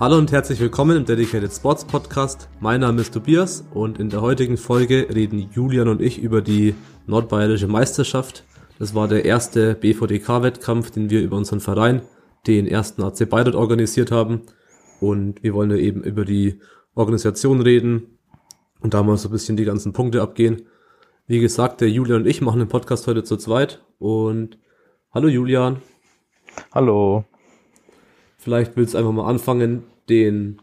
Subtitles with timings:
[0.00, 2.48] Hallo und herzlich willkommen im Dedicated Sports Podcast.
[2.60, 6.76] Mein Name ist Tobias und in der heutigen Folge reden Julian und ich über die
[7.08, 8.44] Nordbayerische Meisterschaft.
[8.78, 12.02] Das war der erste BVDK-Wettkampf, den wir über unseren Verein,
[12.46, 14.42] den ersten AC Bayreuth, organisiert haben.
[15.00, 16.60] Und wir wollen ja eben über die
[16.94, 18.18] Organisation reden
[18.78, 20.62] und da mal so ein bisschen die ganzen Punkte abgehen.
[21.30, 23.82] Wie gesagt, der Julian und ich machen den Podcast heute zu zweit.
[23.98, 24.58] Und
[25.12, 25.82] hallo Julian.
[26.72, 27.26] Hallo.
[28.38, 30.62] Vielleicht willst du einfach mal anfangen, den,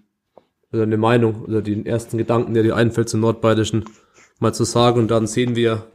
[0.74, 3.86] oder eine Meinung oder den ersten Gedanken, der dir einfällt zum Nordbayerischen,
[4.40, 5.86] mal zu sagen und dann sehen wir,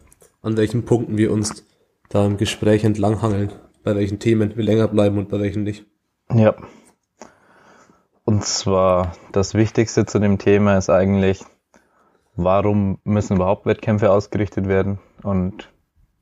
[0.40, 1.66] an welchen Punkten wir uns
[2.08, 3.50] da im Gespräch entlanghangeln,
[3.82, 5.84] bei welchen Themen wir länger bleiben und bei welchen nicht.
[6.32, 6.54] Ja.
[8.24, 11.44] Und zwar das Wichtigste zu dem Thema ist eigentlich,
[12.44, 15.70] warum müssen überhaupt Wettkämpfe ausgerichtet werden und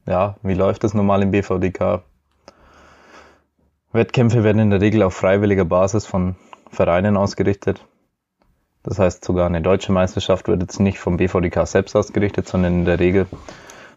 [0.06, 2.02] ja, wie läuft das normal im BVDK?
[3.92, 6.36] Wettkämpfe werden in der Regel auf freiwilliger Basis von
[6.70, 7.84] Vereinen ausgerichtet.
[8.82, 12.84] Das heißt, sogar eine deutsche Meisterschaft wird jetzt nicht vom BVDK selbst ausgerichtet, sondern in
[12.84, 13.26] der Regel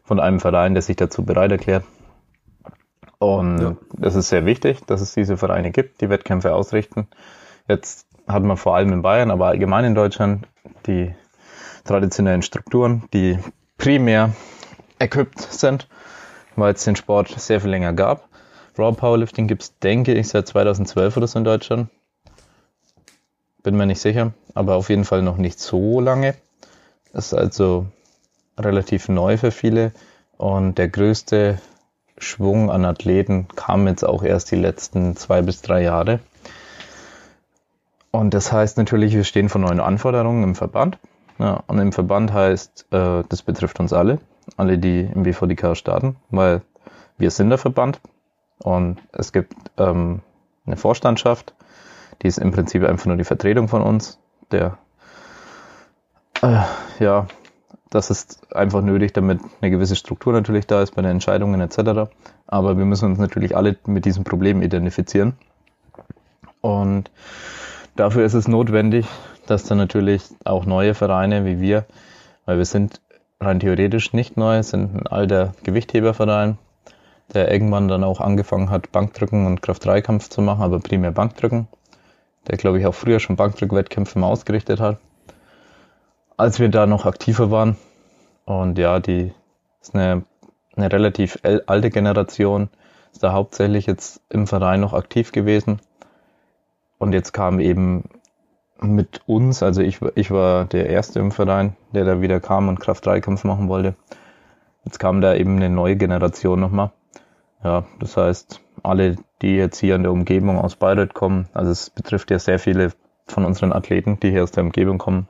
[0.03, 1.85] von einem Verein, der sich dazu bereit erklärt.
[3.19, 3.75] Und ja.
[3.93, 7.07] das ist sehr wichtig, dass es diese Vereine gibt, die Wettkämpfe ausrichten.
[7.67, 10.47] Jetzt hat man vor allem in Bayern, aber allgemein in Deutschland
[10.87, 11.13] die
[11.83, 13.39] traditionellen Strukturen, die
[13.77, 14.33] primär
[14.99, 15.87] equipped sind,
[16.55, 18.29] weil es den Sport sehr viel länger gab.
[18.77, 21.89] Raw Powerlifting gibt es, denke ich, seit 2012 oder so in Deutschland.
[23.63, 26.35] Bin mir nicht sicher, aber auf jeden Fall noch nicht so lange.
[27.13, 27.87] Ist also
[28.57, 29.91] relativ neu für viele
[30.37, 31.59] und der größte
[32.17, 36.19] Schwung an Athleten kam jetzt auch erst die letzten zwei bis drei Jahre.
[38.11, 40.97] Und das heißt natürlich, wir stehen vor neuen Anforderungen im Verband.
[41.41, 44.19] Ja, und im Verband heißt, äh, das betrifft uns alle,
[44.57, 46.61] alle, die im BVDK starten, weil
[47.17, 47.99] wir sind der Verband.
[48.59, 50.21] Und es gibt ähm,
[50.67, 51.55] eine Vorstandschaft,
[52.21, 54.19] die ist im Prinzip einfach nur die Vertretung von uns.
[54.51, 54.77] Der,
[56.43, 56.61] äh,
[56.99, 57.25] ja,
[57.89, 62.11] das ist einfach nötig, damit eine gewisse Struktur natürlich da ist bei den Entscheidungen etc.
[62.45, 65.33] Aber wir müssen uns natürlich alle mit diesem Problem identifizieren.
[66.61, 67.09] Und
[67.95, 69.07] dafür ist es notwendig,
[69.51, 71.85] dass dann natürlich auch neue Vereine wie wir,
[72.45, 73.01] weil wir sind
[73.39, 76.57] rein theoretisch nicht neu, sind ein alter Gewichtheberverein,
[77.33, 81.67] der irgendwann dann auch angefangen hat, Bankdrücken und Kraft-3-Kampf zu machen, aber primär Bankdrücken.
[82.47, 84.97] Der, glaube ich, auch früher schon Bankdrück-Wettkämpfe mal ausgerichtet hat.
[86.37, 87.77] Als wir da noch aktiver waren.
[88.45, 89.31] Und ja, die
[89.81, 90.23] ist eine,
[90.75, 92.69] eine relativ alte Generation,
[93.11, 95.79] ist da hauptsächlich jetzt im Verein noch aktiv gewesen.
[96.97, 98.05] Und jetzt kam eben
[98.81, 102.79] mit uns, also ich, ich war der Erste im Verein, der da wieder kam und
[102.79, 103.95] Kraft-3-Kampf machen wollte.
[104.85, 106.91] Jetzt kam da eben eine neue Generation nochmal.
[107.63, 111.91] Ja, das heißt, alle, die jetzt hier in der Umgebung aus Bayreuth kommen, also es
[111.91, 112.91] betrifft ja sehr viele
[113.27, 115.27] von unseren Athleten, die hier aus der Umgebung kommen.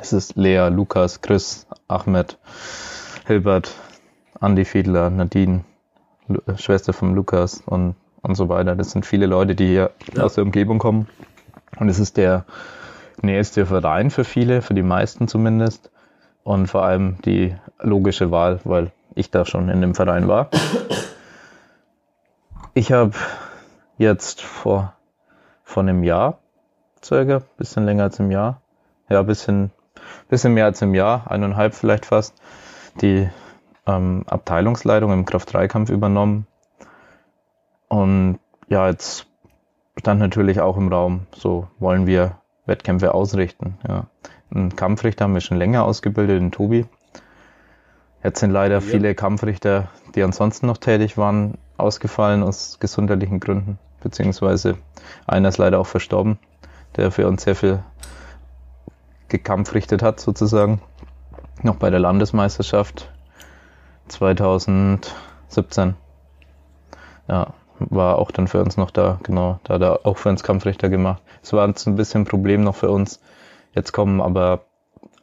[0.00, 2.38] Es ist Lea, Lukas, Chris, Ahmed,
[3.26, 3.72] Hilbert,
[4.40, 5.64] Andy Fiedler, Nadine,
[6.56, 8.74] Schwester von Lukas und, und so weiter.
[8.74, 10.24] Das sind viele Leute, die hier ja.
[10.24, 11.06] aus der Umgebung kommen.
[11.78, 12.44] Und es ist der
[13.22, 15.90] nächste Verein für viele, für die meisten zumindest.
[16.42, 20.50] Und vor allem die logische Wahl, weil ich da schon in dem Verein war.
[22.74, 23.12] Ich habe
[23.98, 24.94] jetzt vor,
[25.62, 26.38] vor einem Jahr,
[27.02, 28.60] circa, bisschen länger als im Jahr,
[29.08, 29.70] ja, bisschen,
[30.28, 32.34] bisschen mehr als im Jahr, eineinhalb vielleicht fast,
[33.00, 33.28] die
[33.86, 36.46] ähm, Abteilungsleitung im Kraft-3-Kampf übernommen.
[37.88, 39.26] Und ja, jetzt
[39.98, 43.78] stand natürlich auch im Raum, so wollen wir Wettkämpfe ausrichten.
[43.86, 44.06] Ja.
[44.54, 46.86] Einen Kampfrichter haben wir schon länger ausgebildet, den Tobi.
[48.22, 48.80] Jetzt sind leider ja.
[48.80, 54.78] viele Kampfrichter, die ansonsten noch tätig waren, ausgefallen aus gesundheitlichen Gründen, beziehungsweise
[55.26, 56.38] einer ist leider auch verstorben,
[56.96, 57.82] der für uns sehr viel
[59.28, 60.80] gekampfrichtet hat, sozusagen.
[61.62, 63.10] Noch bei der Landesmeisterschaft
[64.08, 65.94] 2017.
[67.28, 70.42] Ja, war auch dann für uns noch da, genau, da hat er auch für uns
[70.42, 71.22] Kampfrichter gemacht.
[71.42, 73.20] Es war ein bisschen ein Problem noch für uns.
[73.74, 74.64] Jetzt kommen aber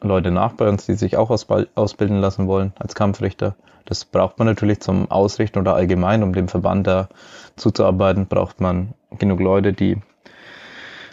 [0.00, 3.54] Leute nach bei uns, die sich auch ausbilden lassen wollen als Kampfrichter.
[3.84, 7.08] Das braucht man natürlich zum Ausrichten oder allgemein, um dem Verband da
[7.56, 9.98] zuzuarbeiten, braucht man genug Leute, die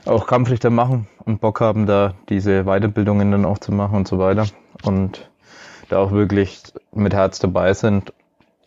[0.06, 4.19] auch Kampfrichter machen und Bock haben, da diese Weiterbildungen dann auch zu machen und so
[4.19, 4.45] weiter.
[4.83, 5.30] Und
[5.89, 6.62] da auch wirklich
[6.94, 8.13] mit Herz dabei sind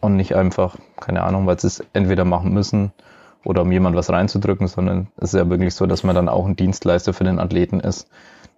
[0.03, 2.93] und nicht einfach, keine Ahnung, weil sie es entweder machen müssen
[3.45, 6.45] oder um jemand was reinzudrücken, sondern es ist ja wirklich so, dass man dann auch
[6.45, 8.09] ein Dienstleister für den Athleten ist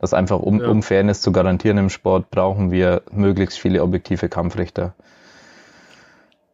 [0.01, 0.69] Das einfach, um, ja.
[0.69, 4.95] um Fairness zu garantieren im Sport, brauchen wir möglichst viele objektive Kampfrichter.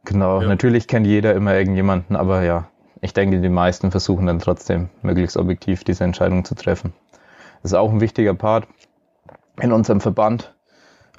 [0.05, 0.49] Genau, ja.
[0.49, 2.69] natürlich kennt jeder immer irgendjemanden, aber ja,
[3.01, 6.93] ich denke, die meisten versuchen dann trotzdem möglichst objektiv diese Entscheidung zu treffen.
[7.63, 8.67] Das ist auch ein wichtiger Part
[9.61, 10.55] in unserem Verband.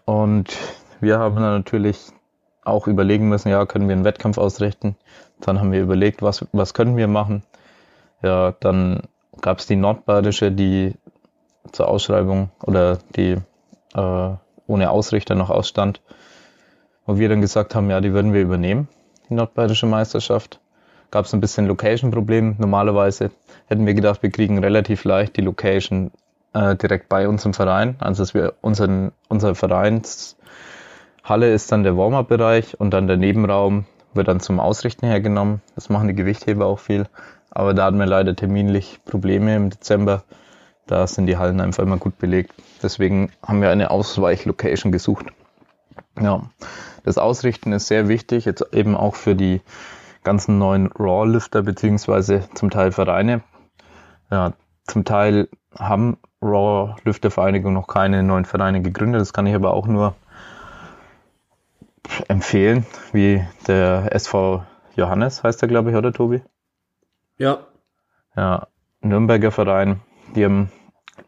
[0.05, 0.57] Und
[0.99, 2.11] wir haben dann natürlich
[2.63, 4.95] auch überlegen müssen, ja, können wir einen Wettkampf ausrichten?
[5.39, 7.43] Dann haben wir überlegt, was, was können wir machen?
[8.21, 9.03] Ja, dann
[9.41, 10.93] gab es die Nordbadische, die
[11.71, 13.37] zur Ausschreibung oder die
[13.95, 14.29] äh,
[14.67, 16.01] ohne Ausrichter noch ausstand,
[17.05, 18.87] wo wir dann gesagt haben, ja, die würden wir übernehmen,
[19.29, 20.59] die Nordbadische Meisterschaft.
[21.09, 22.55] Gab es ein bisschen Location-Problem.
[22.57, 23.31] Normalerweise
[23.67, 26.11] hätten wir gedacht, wir kriegen relativ leicht die Location
[26.53, 27.95] äh, direkt bei unserem Verein.
[27.99, 29.53] Also dass wir unseren, unser
[31.23, 35.61] Vereinshalle ist dann der Warm-up-Bereich und dann der Nebenraum wird dann zum Ausrichten hergenommen.
[35.75, 37.07] Das machen die Gewichtheber auch viel.
[37.51, 40.23] Aber da hatten wir leider terminlich Probleme im Dezember.
[40.87, 42.53] Da sind die Hallen einfach immer gut belegt.
[42.83, 45.27] Deswegen haben wir eine Ausweichlocation gesucht.
[46.19, 46.49] Ja,
[47.03, 49.61] das Ausrichten ist sehr wichtig, jetzt eben auch für die
[50.23, 53.41] ganzen neuen Raw-Lifter beziehungsweise zum Teil Vereine.
[54.29, 54.53] Ja,
[54.85, 55.47] zum Teil
[55.77, 59.21] haben Raw-Lüftervereinigung noch keine neuen Vereine gegründet.
[59.21, 60.15] Das kann ich aber auch nur
[62.27, 64.65] empfehlen, wie der SV
[64.95, 66.41] Johannes heißt der, glaube ich, oder Tobi?
[67.37, 67.59] Ja.
[68.35, 68.67] Ja,
[69.01, 70.01] Nürnberger Verein,
[70.35, 70.71] die haben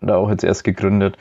[0.01, 1.17] da auch jetzt erst gegründet,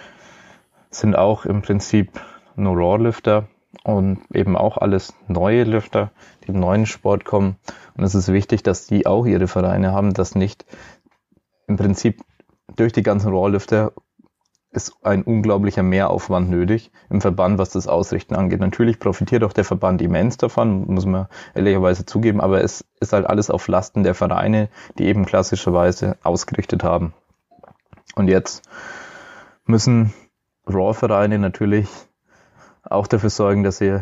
[0.90, 2.20] sind auch im Prinzip
[2.56, 3.49] nur Raw-Lifter
[3.84, 6.10] und eben auch alles neue Lüfter,
[6.44, 7.56] die im neuen Sport kommen.
[7.96, 10.66] Und es ist wichtig, dass die auch ihre Vereine haben, dass nicht
[11.66, 12.22] im Prinzip
[12.76, 13.93] durch die ganzen Rohrlüfter
[14.73, 18.61] ist ein unglaublicher Mehraufwand nötig im Verband, was das Ausrichten angeht.
[18.61, 23.27] Natürlich profitiert auch der Verband immens davon, muss man ehrlicherweise zugeben, aber es ist halt
[23.27, 27.13] alles auf Lasten der Vereine, die eben klassischerweise ausgerichtet haben.
[28.15, 28.69] Und jetzt
[29.67, 30.15] müssen
[30.67, 31.89] Raw-Vereine natürlich
[32.83, 34.01] auch dafür sorgen, dass sie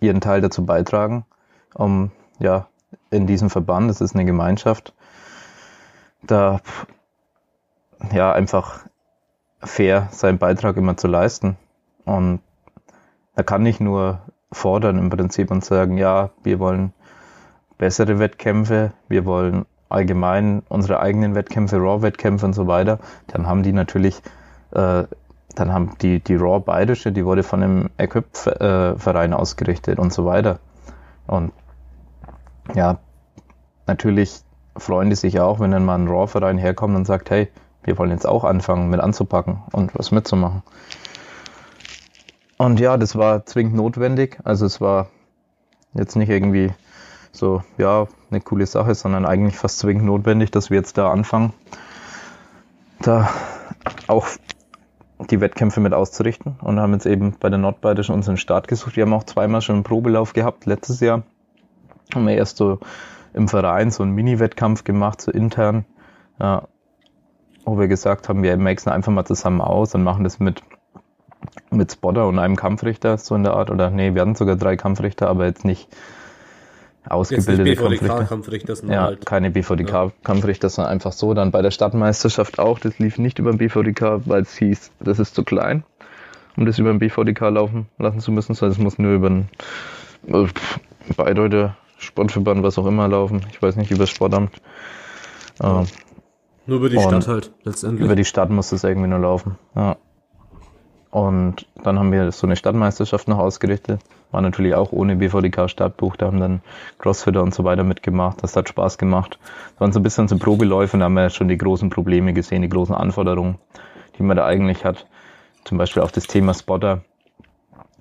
[0.00, 1.26] ihren Teil dazu beitragen,
[1.74, 2.68] um ja
[3.10, 4.94] in diesem Verband, das ist eine Gemeinschaft,
[6.22, 6.60] da
[8.12, 8.84] ja einfach
[9.64, 11.56] fair seinen Beitrag immer zu leisten.
[12.04, 12.40] Und
[13.34, 14.20] er kann nicht nur
[14.50, 16.92] fordern im Prinzip und sagen, ja, wir wollen
[17.78, 22.98] bessere Wettkämpfe, wir wollen allgemein unsere eigenen Wettkämpfe, Raw-Wettkämpfe und so weiter.
[23.28, 24.22] Dann haben die natürlich,
[24.72, 25.04] äh,
[25.54, 30.58] dann haben die, die Raw Bayerische, die wurde von einem Equip-Verein ausgerichtet und so weiter.
[31.26, 31.52] Und
[32.74, 32.98] ja,
[33.86, 34.40] natürlich
[34.76, 37.48] freuen die sich auch, wenn dann mal ein Raw-Verein herkommt und sagt, hey,
[37.84, 40.62] wir wollen jetzt auch anfangen mit anzupacken und was mitzumachen.
[42.58, 44.38] Und ja, das war zwingend notwendig.
[44.44, 45.08] Also es war
[45.94, 46.72] jetzt nicht irgendwie
[47.32, 51.52] so, ja, eine coole Sache, sondern eigentlich fast zwingend notwendig, dass wir jetzt da anfangen,
[53.00, 53.28] da
[54.06, 54.26] auch
[55.30, 58.96] die Wettkämpfe mit auszurichten und haben jetzt eben bei der Nordbayerischen unseren Start gesucht.
[58.96, 61.22] Wir haben auch zweimal schon einen Probelauf gehabt, letztes Jahr.
[62.14, 62.78] Haben wir erst so
[63.32, 65.84] im Verein so einen Mini-Wettkampf gemacht, so intern.
[66.38, 66.68] Ja,
[67.64, 70.62] wo wir gesagt haben, wir maxen einfach mal zusammen aus und machen das mit,
[71.70, 73.70] mit Spotter und einem Kampfrichter, so in der Art.
[73.70, 75.88] Oder nee, wir hatten sogar drei Kampfrichter, aber jetzt nicht
[77.08, 78.74] ausgebildete jetzt nicht BVDK Kampfrichter.
[78.86, 79.26] ja, halt.
[79.26, 81.34] keine BVDK-Kampfrichter, sondern einfach so.
[81.34, 85.18] Dann bei der Stadtmeisterschaft auch, das lief nicht über den BVDK, weil es hieß, das
[85.18, 85.84] ist zu klein,
[86.56, 89.48] um das über den BVDK laufen lassen zu müssen, sondern es muss nur über den
[90.28, 90.46] äh,
[91.16, 93.46] Bayreuther Sportverband, was auch immer laufen.
[93.50, 94.50] Ich weiß nicht, über das Sportamt.
[95.60, 95.84] Ja.
[96.66, 98.04] Nur über die und Stadt halt, letztendlich.
[98.04, 99.96] Über die Stadt muss das irgendwie nur laufen, ja.
[101.12, 104.00] Und dann haben wir so eine Stadtmeisterschaft noch ausgerichtet.
[104.30, 106.16] War natürlich auch ohne BVDK-Startbuch.
[106.16, 106.62] Da haben dann
[106.98, 108.42] Crossfitter und so weiter mitgemacht.
[108.42, 109.38] Das hat Spaß gemacht.
[109.72, 110.96] Das waren so ein bisschen so Probeläufe.
[110.96, 113.58] Da haben wir schon die großen Probleme gesehen, die großen Anforderungen,
[114.16, 115.06] die man da eigentlich hat.
[115.64, 117.02] Zum Beispiel auf das Thema Spotter.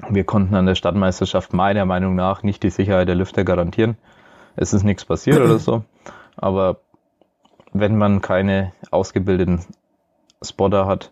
[0.09, 3.97] Wir konnten an der Stadtmeisterschaft meiner Meinung nach nicht die Sicherheit der Lüfter garantieren.
[4.55, 5.83] Es ist nichts passiert oder so.
[6.37, 6.77] Aber
[7.73, 9.65] wenn man keine ausgebildeten
[10.43, 11.11] Spotter hat,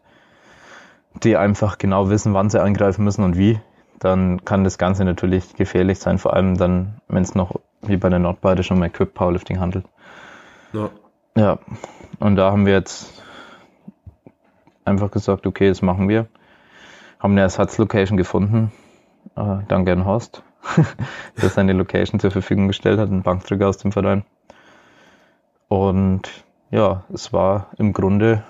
[1.24, 3.60] die einfach genau wissen, wann sie angreifen müssen und wie,
[4.00, 8.10] dann kann das Ganze natürlich gefährlich sein, vor allem dann, wenn es noch wie bei
[8.10, 9.86] der Nordbayerischen um Equip Powerlifting handelt.
[10.74, 10.89] Ja.
[11.36, 11.60] ja.
[12.20, 13.24] Und da haben wir jetzt
[14.86, 16.28] einfach gesagt, okay, das machen wir.
[17.20, 18.72] Haben eine Ersatzlocation gefunden.
[19.36, 20.44] Äh, danke an Horst,
[21.42, 24.24] der seine Location zur Verfügung gestellt hat, ein Bankdrücker aus dem Verein.
[25.68, 28.44] Und ja, es war im Grunde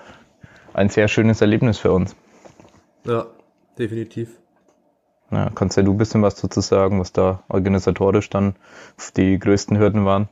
[0.74, 2.14] ein sehr schönes Erlebnis für uns.
[3.04, 3.26] Ja,
[3.78, 4.40] definitiv.
[5.30, 8.56] Ja, kannst ja du ein bisschen was dazu sagen, was da organisatorisch dann
[9.16, 10.28] die größten Hürden waren?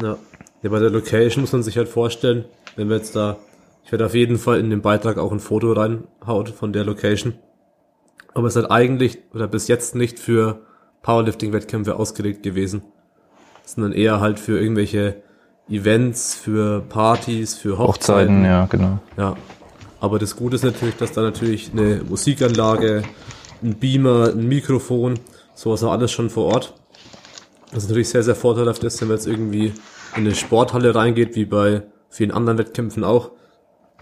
[0.00, 0.16] Ja.
[0.62, 2.44] ja, bei der Location muss man sich halt vorstellen,
[2.76, 3.36] wenn wir jetzt da
[3.84, 7.34] Ich werde auf jeden Fall in den Beitrag auch ein Foto reinhaut von der Location.
[8.32, 10.62] Aber es hat eigentlich oder bis jetzt nicht für
[11.02, 12.82] Powerlifting-Wettkämpfe ausgelegt gewesen,
[13.64, 15.22] sondern eher halt für irgendwelche
[15.68, 18.42] Events, für Partys, für Hochzeiten.
[18.42, 18.98] Hochzeiten, ja, genau.
[19.16, 19.36] Ja.
[20.00, 23.02] Aber das Gute ist natürlich, dass da natürlich eine Musikanlage,
[23.62, 25.18] ein Beamer, ein Mikrofon,
[25.54, 26.74] sowas auch alles schon vor Ort.
[27.70, 29.72] Das ist natürlich sehr, sehr vorteilhaft ist, wenn man jetzt irgendwie
[30.14, 33.30] in eine Sporthalle reingeht, wie bei vielen anderen Wettkämpfen auch,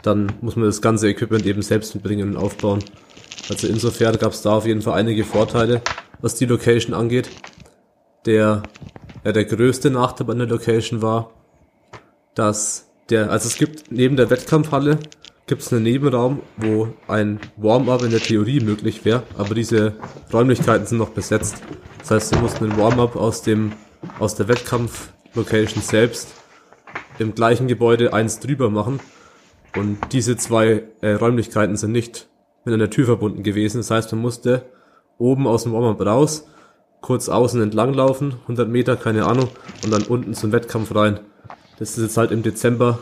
[0.03, 2.81] dann muss man das ganze Equipment eben selbst mitbringen und aufbauen.
[3.49, 5.81] Also insofern gab es da auf jeden Fall einige Vorteile,
[6.21, 7.31] was die Location angeht.
[8.27, 8.63] Der,
[9.25, 11.31] ja, der größte Nachteil an der Location war,
[12.35, 14.99] dass der, also es gibt neben der Wettkampfhalle
[15.47, 19.95] gibt es einen Nebenraum, wo ein Warm-up in der Theorie möglich wäre, aber diese
[20.33, 21.57] Räumlichkeiten sind noch besetzt.
[21.99, 23.73] Das heißt, sie mussten einen Warm-up aus dem
[24.19, 26.29] aus der Wettkampf-Location selbst
[27.19, 29.01] im gleichen Gebäude eins drüber machen
[29.77, 32.29] und diese zwei äh, Räumlichkeiten sind nicht
[32.65, 33.79] mit einer Tür verbunden gewesen.
[33.79, 34.67] Das heißt, man musste
[35.19, 36.47] oben aus dem Warm-up raus,
[37.01, 39.49] kurz außen entlang laufen, 100 Meter, keine Ahnung,
[39.85, 41.21] und dann unten zum Wettkampf rein.
[41.83, 43.01] Das ist jetzt halt im Dezember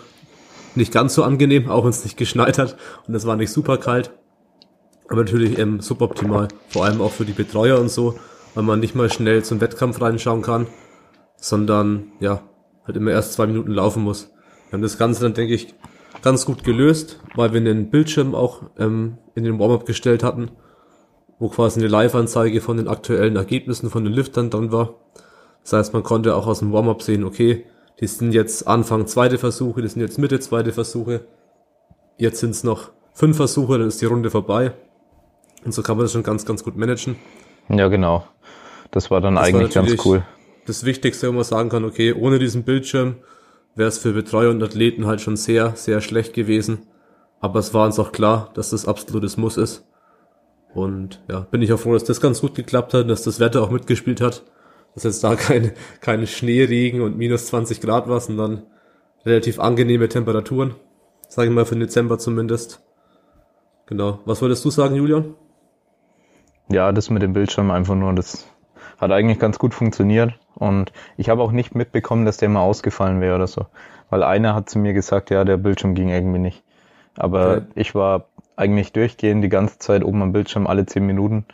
[0.75, 3.77] nicht ganz so angenehm, auch wenn es nicht geschneit hat und es war nicht super
[3.77, 4.11] kalt.
[5.07, 8.19] Aber natürlich ähm, suboptimal, vor allem auch für die Betreuer und so,
[8.55, 10.67] weil man nicht mal schnell zum Wettkampf reinschauen kann,
[11.37, 12.41] sondern ja,
[12.87, 14.31] halt immer erst zwei Minuten laufen muss.
[14.71, 15.75] Wir haben das Ganze dann, denke ich,
[16.23, 20.53] ganz gut gelöst, weil wir einen Bildschirm auch ähm, in den Warm-up gestellt hatten,
[21.39, 24.95] wo quasi eine Live-Anzeige von den aktuellen Ergebnissen von den Liftern dran war.
[25.65, 27.67] Das heißt, man konnte auch aus dem Warm-up sehen, okay,
[28.01, 31.27] die sind jetzt Anfang zweite Versuche, die sind jetzt Mitte zweite Versuche.
[32.17, 34.73] Jetzt sind es noch fünf Versuche, dann ist die Runde vorbei.
[35.65, 37.17] Und so kann man das schon ganz, ganz gut managen.
[37.69, 38.25] Ja, genau.
[38.91, 40.23] Das war dann das eigentlich war ganz cool.
[40.67, 43.17] Das Wichtigste, wo man sagen kann, okay, ohne diesen Bildschirm
[43.75, 46.87] wäre es für Betreuer und Athleten halt schon sehr, sehr schlecht gewesen.
[47.41, 49.87] Aber es war uns auch klar, dass das absolutes Muss ist.
[50.75, 53.63] Und ja, bin ich auch froh, dass das ganz gut geklappt hat, dass das Wetter
[53.63, 54.45] auch mitgespielt hat.
[54.95, 58.65] Dass jetzt da keine, keine Schneeregen und minus 20 Grad war, sondern
[59.25, 60.75] relativ angenehme Temperaturen.
[61.29, 62.83] Sage ich mal für den Dezember zumindest.
[63.87, 64.21] Genau.
[64.25, 65.35] Was wolltest du sagen, Julian?
[66.69, 68.47] Ja, das mit dem Bildschirm einfach nur, das
[68.99, 70.35] hat eigentlich ganz gut funktioniert.
[70.55, 73.67] Und ich habe auch nicht mitbekommen, dass der mal ausgefallen wäre oder so.
[74.11, 76.63] Weil einer hat zu mir gesagt, ja, der Bildschirm ging irgendwie nicht.
[77.17, 77.67] Aber okay.
[77.75, 81.47] ich war eigentlich durchgehend die ganze Zeit oben am Bildschirm alle zehn Minuten,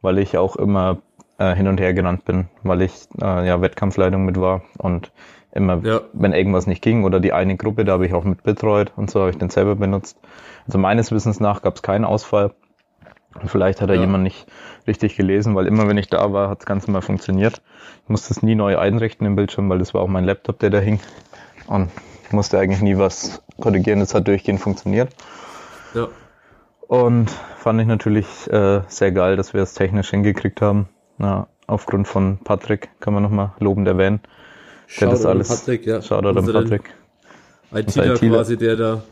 [0.00, 0.98] weil ich auch immer
[1.42, 5.10] äh, hin und her genannt bin, weil ich äh, ja Wettkampfleitung mit war und
[5.52, 6.00] immer, ja.
[6.12, 9.10] wenn irgendwas nicht ging oder die eine Gruppe, da habe ich auch mit betreut und
[9.10, 10.18] so habe ich den selber benutzt.
[10.66, 12.52] Also meines Wissens nach gab es keinen Ausfall.
[13.40, 14.02] Und vielleicht hat er ja.
[14.02, 14.46] jemand nicht
[14.86, 17.62] richtig gelesen, weil immer wenn ich da war, hat das Ganze mal funktioniert.
[18.04, 20.68] Ich musste es nie neu einrichten im Bildschirm, weil das war auch mein Laptop, der
[20.68, 21.00] da hing.
[21.66, 21.90] Und
[22.26, 25.14] ich musste eigentlich nie was korrigieren, das hat durchgehend funktioniert.
[25.94, 26.08] Ja.
[26.88, 30.88] Und fand ich natürlich äh, sehr geil, dass wir es technisch hingekriegt haben.
[31.22, 34.20] Ja, aufgrund von Patrick kann man nochmal lobend erwähnen.
[35.00, 35.48] Der das alles.
[35.48, 36.02] Patrick, ja.
[36.02, 36.82] Shoutout an Patrick.
[37.72, 39.02] ITler quasi, der da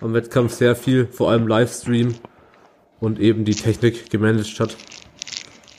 [0.00, 2.14] am Wettkampf sehr viel, vor allem Livestream
[3.00, 4.76] und eben die Technik gemanagt hat.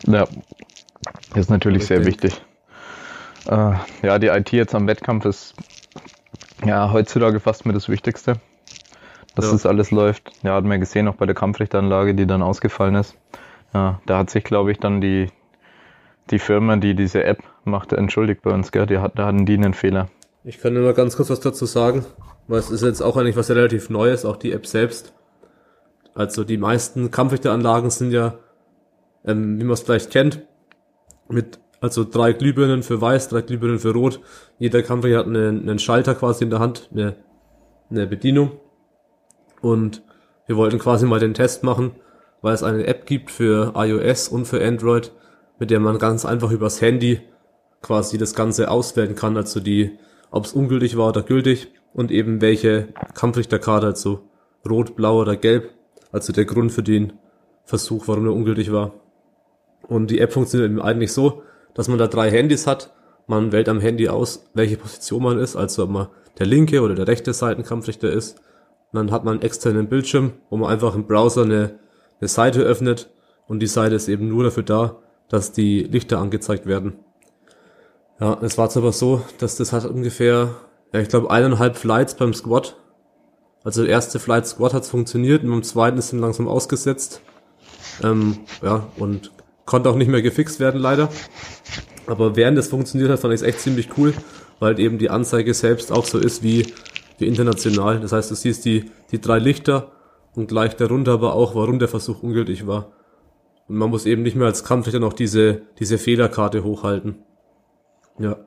[0.08, 0.26] Ja,
[1.36, 2.42] ist natürlich sehr wichtig.
[3.48, 5.54] Äh, ja, die IT jetzt am Wettkampf ist
[6.66, 8.38] ja heutzutage fast mir das Wichtigste,
[9.36, 9.52] dass ja.
[9.52, 10.32] das alles läuft.
[10.44, 13.16] Ja, hat man gesehen, auch bei der Kampfrichtanlage, die dann ausgefallen ist.
[13.74, 15.30] Ja, da hat sich, glaube ich, dann die,
[16.30, 18.86] die Firma, die diese App machte, entschuldigt bei uns, gell?
[18.86, 20.10] Die hat, da hatten die einen Fehler.
[20.44, 22.06] Ich kann nur mal ganz kurz was dazu sagen,
[22.48, 25.14] weil es ist jetzt auch eigentlich was relativ Neues, auch die App selbst.
[26.16, 28.36] Also die meisten Kampfrichteranlagen sind ja,
[29.26, 30.42] ähm, wie man es vielleicht kennt,
[31.30, 34.22] mit also drei Glühbirnen für weiß, drei Glühbirnen für rot.
[34.60, 37.16] Jeder Kampfrichter hat einen, einen Schalter quasi in der Hand, eine,
[37.90, 38.52] eine Bedienung.
[39.62, 40.04] Und
[40.46, 41.92] wir wollten quasi mal den Test machen,
[42.42, 45.12] weil es eine App gibt für iOS und für Android,
[45.60, 47.22] mit der man ganz einfach übers Handy
[47.82, 49.98] quasi das Ganze auswählen kann, also die,
[50.32, 54.22] ob es ungültig war oder gültig und eben welche Kampfrichterkarte, also
[54.68, 55.72] rot, blau oder gelb,
[56.12, 57.14] also der Grund für den
[57.66, 58.94] Versuch, warum er ungültig war.
[59.88, 61.44] Und die App funktioniert eben eigentlich so,
[61.74, 62.94] dass man da drei Handys hat.
[63.28, 66.08] Man wählt am Handy aus, welche Position man ist, also ob man
[66.40, 68.38] der linke oder der rechte Seitenkampfrichter ist.
[68.92, 71.80] Und dann hat man einen externen Bildschirm, wo man einfach im Browser eine,
[72.20, 73.10] eine Seite öffnet
[73.48, 76.96] und die Seite ist eben nur dafür da, dass die Lichter angezeigt werden.
[78.20, 80.56] Ja, es war jetzt aber so, dass das hat ungefähr,
[80.94, 82.78] ja, ich glaube, eineinhalb Flights beim Squad.
[83.64, 87.22] Also der erste Flight Squad hat funktioniert und beim zweiten ist dann langsam ausgesetzt.
[88.04, 89.32] Ähm, ja, und
[89.66, 91.10] konnte auch nicht mehr gefixt werden, leider.
[92.08, 94.14] Aber während es funktioniert hat, fand ich es echt ziemlich cool,
[94.60, 96.74] weil eben die Anzeige selbst auch so ist wie,
[97.18, 98.00] wie international.
[98.00, 99.92] Das heißt, du siehst die, die drei Lichter
[100.36, 102.92] und gleich darunter aber auch, warum der Versuch ungültig war.
[103.74, 107.16] Und man muss eben nicht mehr als Kampfrichter noch diese, diese Fehlerkarte hochhalten.
[108.20, 108.38] Ja.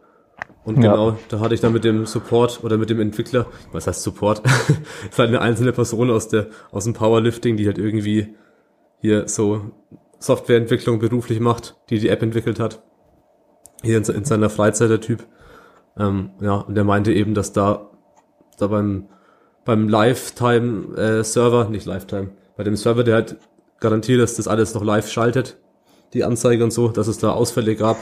[0.65, 0.93] Und Ja.
[0.93, 4.43] genau, da hatte ich dann mit dem Support oder mit dem Entwickler, was heißt Support?
[5.11, 8.37] ist halt eine einzelne Person aus der, aus dem Powerlifting, die halt irgendwie
[9.01, 9.73] hier so
[10.21, 12.85] Softwareentwicklung beruflich macht, die die App entwickelt hat.
[13.83, 15.27] Hier in, in seiner Freizeit der Typ.
[15.99, 17.91] Ähm, ja, und der meinte eben, dass da,
[18.59, 19.09] da beim,
[19.65, 23.37] beim Lifetime-Server, nicht Lifetime, bei dem Server, der halt
[23.81, 25.59] garantiert, dass das alles noch live schaltet,
[26.13, 27.97] die Anzeige und so, dass es da Ausfälle gab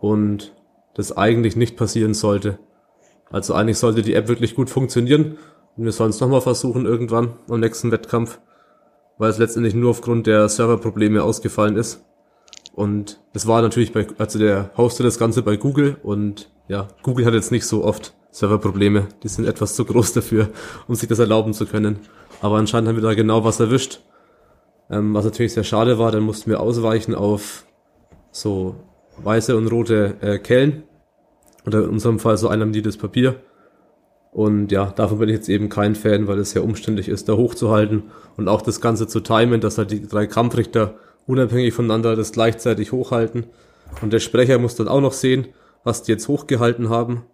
[0.00, 0.54] und
[0.94, 2.58] das eigentlich nicht passieren sollte.
[3.30, 5.38] Also eigentlich sollte die App wirklich gut funktionieren
[5.76, 8.40] und wir sollen es nochmal versuchen irgendwann am nächsten Wettkampf,
[9.18, 12.04] weil es letztendlich nur aufgrund der Serverprobleme ausgefallen ist.
[12.74, 17.26] Und es war natürlich bei, also der hostet das Ganze bei Google und ja, Google
[17.26, 19.08] hat jetzt nicht so oft Serverprobleme.
[19.22, 20.48] Die sind etwas zu groß dafür,
[20.86, 21.98] um sich das erlauben zu können.
[22.40, 24.00] Aber anscheinend haben wir da genau was erwischt.
[24.90, 27.66] Ähm, was natürlich sehr schade war, dann mussten wir ausweichen auf
[28.30, 28.76] so
[29.18, 30.84] weiße und rote äh, Kellen.
[31.66, 33.36] Oder in unserem Fall so einlaminierte Papier.
[34.32, 37.34] Und ja, davon bin ich jetzt eben kein Fan, weil es sehr umständlich ist, da
[37.34, 38.04] hochzuhalten
[38.36, 40.94] und auch das Ganze zu timen, dass halt die drei Kampfrichter
[41.26, 43.46] unabhängig voneinander das gleichzeitig hochhalten.
[44.02, 45.48] Und der Sprecher muss dann auch noch sehen,
[45.82, 47.24] was die jetzt hochgehalten haben.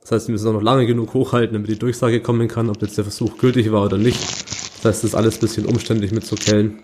[0.00, 2.82] Das heißt, die müssen auch noch lange genug hochhalten, damit die Durchsage kommen kann, ob
[2.82, 4.61] jetzt der Versuch gültig war oder nicht.
[4.82, 6.80] Das heißt, das ist alles ein bisschen umständlich mit zu kellen.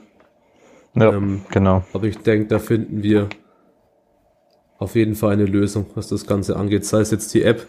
[0.95, 1.85] Ja, Ähm, genau.
[1.93, 3.29] Aber ich denke, da finden wir
[4.79, 6.85] auf jeden Fall eine Lösung, was das Ganze angeht.
[6.85, 7.67] Sei es jetzt die App,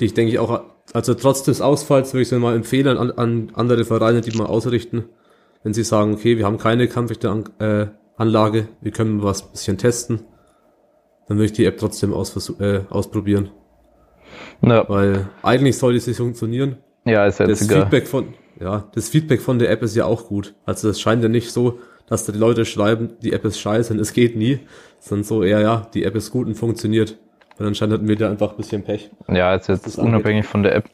[0.00, 0.62] die ich denke ich auch,
[0.94, 4.46] also trotz des Ausfalls würde ich sie mal empfehlen an, an andere Vereine, die mal
[4.46, 5.04] ausrichten,
[5.62, 10.20] wenn sie sagen, okay, wir haben keine Kampfrichteranlage, äh, wir können was bisschen testen,
[11.26, 13.50] dann würde ich die App trotzdem ausversuch- äh, ausprobieren.
[14.62, 16.76] Ja, Weil eigentlich soll die sich funktionieren.
[17.04, 17.82] ja ist jetzt Das egal.
[17.82, 20.54] Feedback von, ja, das Feedback von der App ist ja auch gut.
[20.66, 23.92] Also es scheint ja nicht so, dass da die Leute schreiben, die App ist scheiße
[23.92, 24.60] und es geht nie,
[24.98, 27.16] sondern so eher, ja, die App ist gut und funktioniert.
[27.58, 29.10] Und anscheinend hatten wir da einfach ein bisschen Pech.
[29.28, 30.88] Ja, jetzt, das jetzt unabhängig von der App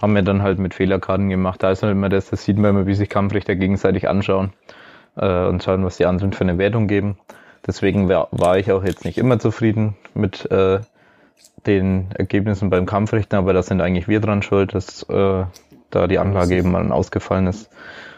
[0.00, 1.62] haben wir dann halt mit Fehlerkarten gemacht.
[1.62, 4.52] Da ist halt immer das, das sieht man immer, wie sich Kampfrichter gegenseitig anschauen
[5.16, 7.18] äh, und schauen, was die anderen für eine Wertung geben.
[7.66, 10.80] Deswegen war, war ich auch jetzt nicht immer zufrieden mit äh,
[11.66, 15.44] den Ergebnissen beim Kampfrichter, aber da sind eigentlich wir dran schuld, dass äh,
[15.90, 17.70] da die Anlage eben mal ausgefallen ist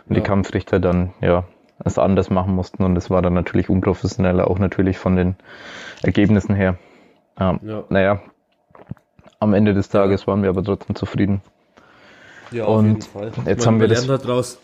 [0.09, 0.27] und die Ja.
[0.27, 1.45] Kampfrichter dann ja
[1.83, 5.37] es anders machen mussten und das war dann natürlich unprofessioneller, auch natürlich von den
[6.03, 6.77] Ergebnissen her.
[7.39, 7.85] Ja, Ja.
[7.89, 8.21] naja,
[9.39, 11.41] am Ende des Tages waren wir aber trotzdem zufrieden.
[12.51, 13.09] Ja, Und
[13.47, 14.59] jetzt haben wir man das- lernt halt draus.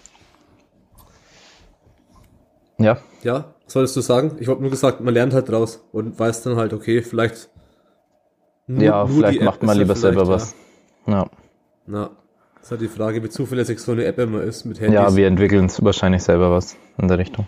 [2.79, 4.37] Ja, Ja, was solltest du sagen?
[4.39, 7.49] Ich habe nur gesagt, man lernt halt draus und weiß dann halt, okay, vielleicht.
[8.67, 10.55] nur- ja, nur die vielleicht macht man ja lieber selber vielleicht, was.
[11.07, 11.27] Ja.
[11.87, 12.11] Ja.
[12.69, 14.95] Na, ist halt die Frage, wie zuverlässig so eine App immer ist mit Handys.
[14.95, 17.47] ja, wir entwickeln wahrscheinlich selber was in der Richtung.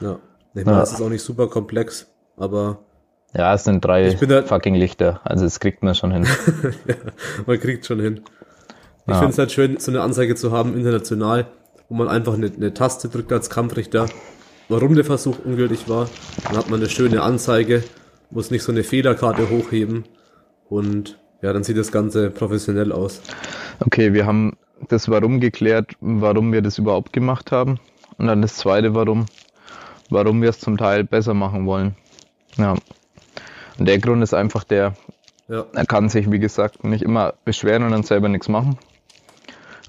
[0.00, 0.18] ja.
[0.56, 0.82] Ich meine, Ja.
[0.84, 2.78] es ist auch nicht super komplex, aber
[3.36, 6.24] Ja, es sind drei da- fucking Lichter, also das kriegt man schon hin.
[6.86, 6.94] ja,
[7.44, 8.20] man kriegt schon hin.
[9.06, 9.14] Ich Ja.
[9.18, 11.46] finde es halt schön, so eine Anzeige zu haben, international,
[11.88, 14.06] wo man einfach eine, eine Taste drückt als Kampfrichter,
[14.68, 16.08] warum der Versuch ungültig war.
[16.44, 17.82] Dann hat man eine schöne Anzeige,
[18.30, 20.04] muss nicht so eine Fehlerkarte hochheben
[20.68, 23.20] und ja, dann sieht das Ganze professionell aus.
[23.80, 24.56] Okay, wir haben
[24.88, 27.78] das Warum geklärt, warum wir das überhaupt gemacht haben.
[28.16, 29.26] Und dann das zweite Warum,
[30.08, 31.96] warum wir es zum Teil besser machen wollen.
[32.56, 32.76] Ja.
[33.78, 34.94] Und der Grund ist einfach der,
[35.48, 38.78] Ja, er kann sich, wie gesagt, nicht immer beschweren und dann selber nichts machen.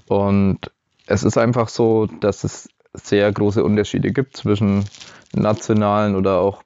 [0.08, 0.70] Und
[1.06, 4.84] es ist einfach so, dass es sehr große Unterschiede gibt zwischen
[5.32, 6.62] nationalen oder auch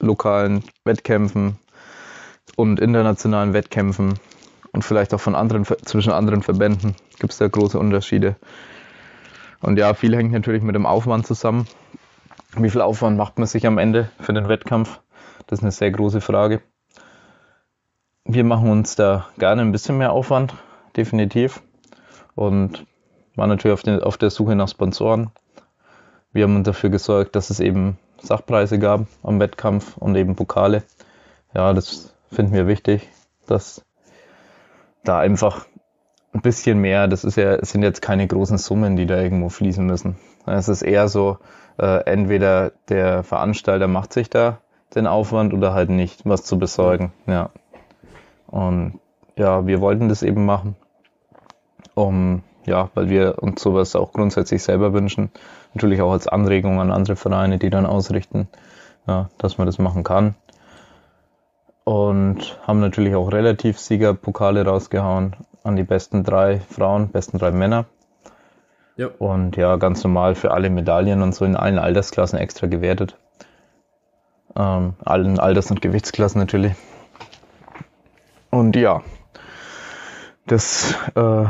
[0.00, 1.56] lokalen Wettkämpfen
[2.60, 4.14] und internationalen Wettkämpfen
[4.72, 8.36] und vielleicht auch von anderen zwischen anderen Verbänden gibt es da große Unterschiede.
[9.60, 11.66] Und ja, viel hängt natürlich mit dem Aufwand zusammen.
[12.56, 15.00] Wie viel Aufwand macht man sich am Ende für den Wettkampf?
[15.46, 16.62] Das ist eine sehr große Frage.
[18.24, 20.54] Wir machen uns da gerne ein bisschen mehr Aufwand,
[20.96, 21.62] definitiv.
[22.34, 22.86] Und
[23.36, 25.30] waren natürlich auf, den, auf der Suche nach Sponsoren.
[26.32, 30.84] Wir haben dafür gesorgt, dass es eben Sachpreise gab am Wettkampf und eben Pokale.
[31.54, 33.08] Ja, das finden wir wichtig,
[33.46, 33.84] dass
[35.04, 35.66] da einfach
[36.32, 39.84] ein bisschen mehr, das ist ja, sind jetzt keine großen Summen, die da irgendwo fließen
[39.84, 40.16] müssen.
[40.46, 41.38] Es ist eher so,
[41.78, 44.58] äh, entweder der Veranstalter macht sich da
[44.94, 47.12] den Aufwand oder halt nicht, was zu besorgen.
[47.26, 47.50] Ja.
[48.46, 49.00] Und
[49.36, 50.76] ja, wir wollten das eben machen,
[51.94, 55.30] um, ja, weil wir uns sowas auch grundsätzlich selber wünschen.
[55.74, 58.48] Natürlich auch als Anregung an andere Vereine, die dann ausrichten,
[59.06, 60.34] ja, dass man das machen kann.
[61.90, 65.34] Und haben natürlich auch relativ Siegerpokale rausgehauen.
[65.64, 67.86] an die besten drei Frauen, besten drei Männer.
[68.96, 69.08] Ja.
[69.18, 73.16] Und ja, ganz normal für alle Medaillen und so in allen Altersklassen extra gewertet.
[74.54, 76.74] Ähm, allen Alters- und Gewichtsklassen natürlich.
[78.50, 79.02] Und ja,
[80.46, 81.44] das, äh,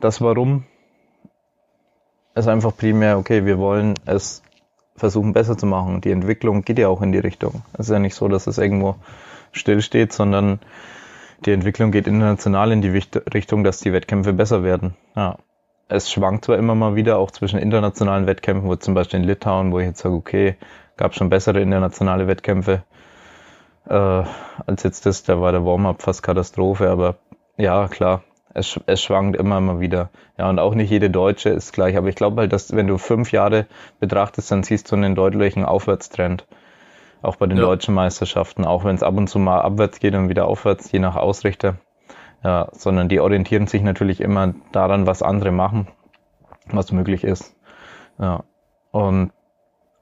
[0.00, 0.64] das Warum
[2.34, 4.42] ist einfach primär, okay, wir wollen es
[4.96, 6.00] versuchen besser zu machen.
[6.00, 7.62] Die Entwicklung geht ja auch in die Richtung.
[7.74, 8.96] Es ist ja nicht so, dass es irgendwo
[9.52, 10.60] stillsteht, sondern
[11.44, 14.96] die Entwicklung geht international in die Richtung, dass die Wettkämpfe besser werden.
[15.14, 15.36] Ja.
[15.88, 19.70] Es schwankt zwar immer mal wieder auch zwischen internationalen Wettkämpfen, wo zum Beispiel in Litauen,
[19.70, 20.56] wo ich jetzt sage, okay,
[20.96, 22.82] gab schon bessere internationale Wettkämpfe
[23.88, 23.94] äh,
[24.66, 27.16] als jetzt das, da war der Warm-up fast Katastrophe, aber
[27.56, 28.22] ja, klar,
[28.56, 30.08] es, es schwankt immer mal wieder.
[30.38, 32.96] Ja, und auch nicht jede Deutsche ist gleich, aber ich glaube halt, dass wenn du
[32.96, 33.66] fünf Jahre
[34.00, 36.46] betrachtest, dann siehst du einen deutlichen Aufwärtstrend.
[37.22, 37.64] Auch bei den ja.
[37.64, 41.00] deutschen Meisterschaften, auch wenn es ab und zu mal abwärts geht und wieder aufwärts, je
[41.00, 41.76] nach Ausrichter.
[42.42, 45.88] Ja, sondern die orientieren sich natürlich immer daran, was andere machen,
[46.66, 47.56] was möglich ist.
[48.18, 48.44] Ja.
[48.90, 49.32] Und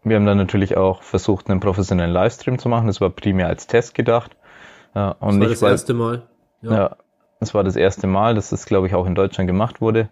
[0.02, 2.86] wir haben dann natürlich auch versucht, einen professionellen Livestream zu machen.
[2.86, 4.36] Das war primär als Test gedacht.
[4.94, 6.22] Ja, und das war nicht, das erste Mal.
[6.60, 6.72] Ja.
[6.72, 6.96] ja,
[7.44, 10.08] das war das erste Mal, dass das, glaube ich, auch in Deutschland gemacht wurde,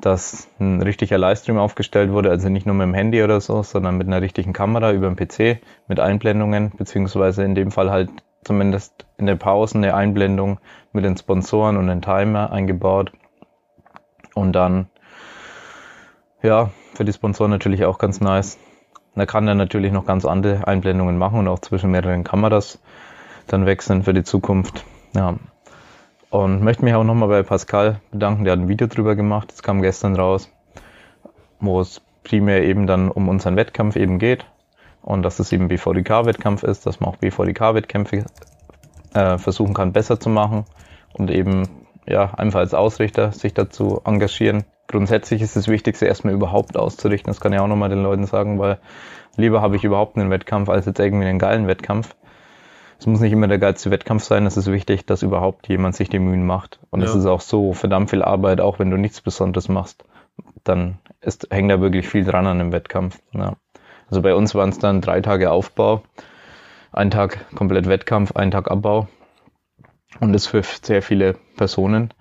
[0.00, 3.96] dass ein richtiger Livestream aufgestellt wurde, also nicht nur mit dem Handy oder so, sondern
[3.96, 8.10] mit einer richtigen Kamera über dem PC, mit Einblendungen, beziehungsweise in dem Fall halt
[8.42, 10.58] zumindest in der Pause eine Einblendung
[10.92, 13.12] mit den Sponsoren und den Timer eingebaut.
[14.34, 14.88] Und dann,
[16.42, 18.58] ja, für die Sponsoren natürlich auch ganz nice,
[19.14, 22.80] da kann er natürlich noch ganz andere Einblendungen machen und auch zwischen mehreren Kameras
[23.46, 24.84] dann wechseln für die Zukunft.
[25.14, 25.36] Ja.
[26.30, 29.62] Und möchte mich auch nochmal bei Pascal bedanken, der hat ein Video drüber gemacht, das
[29.62, 30.50] kam gestern raus,
[31.58, 34.44] wo es primär eben dann um unseren Wettkampf eben geht
[35.00, 38.26] und dass es eben BVDK-Wettkampf ist, dass man auch BVDK-Wettkämpfe
[39.14, 40.66] äh, versuchen kann besser zu machen
[41.14, 41.66] und eben
[42.06, 47.30] ja einfach als Ausrichter sich dazu engagieren, grundsätzlich ist das Wichtigste erstmal überhaupt auszurichten.
[47.30, 48.78] Das kann ich auch nochmal den Leuten sagen, weil
[49.36, 52.14] lieber habe ich überhaupt einen Wettkampf als jetzt irgendwie einen geilen Wettkampf.
[52.98, 54.44] Es muss nicht immer der geilste Wettkampf sein.
[54.44, 56.80] Es ist wichtig, dass überhaupt jemand sich die Mühen macht.
[56.90, 57.20] Und es ja.
[57.20, 60.04] ist auch so verdammt viel Arbeit, auch wenn du nichts Besonderes machst.
[60.64, 63.20] Dann ist, hängt da wirklich viel dran an dem Wettkampf.
[63.32, 63.54] Ja.
[64.10, 66.02] Also bei uns waren es dann drei Tage Aufbau,
[66.90, 69.06] ein Tag komplett Wettkampf, ein Tag Abbau.
[70.18, 72.12] Und das für sehr viele Personen.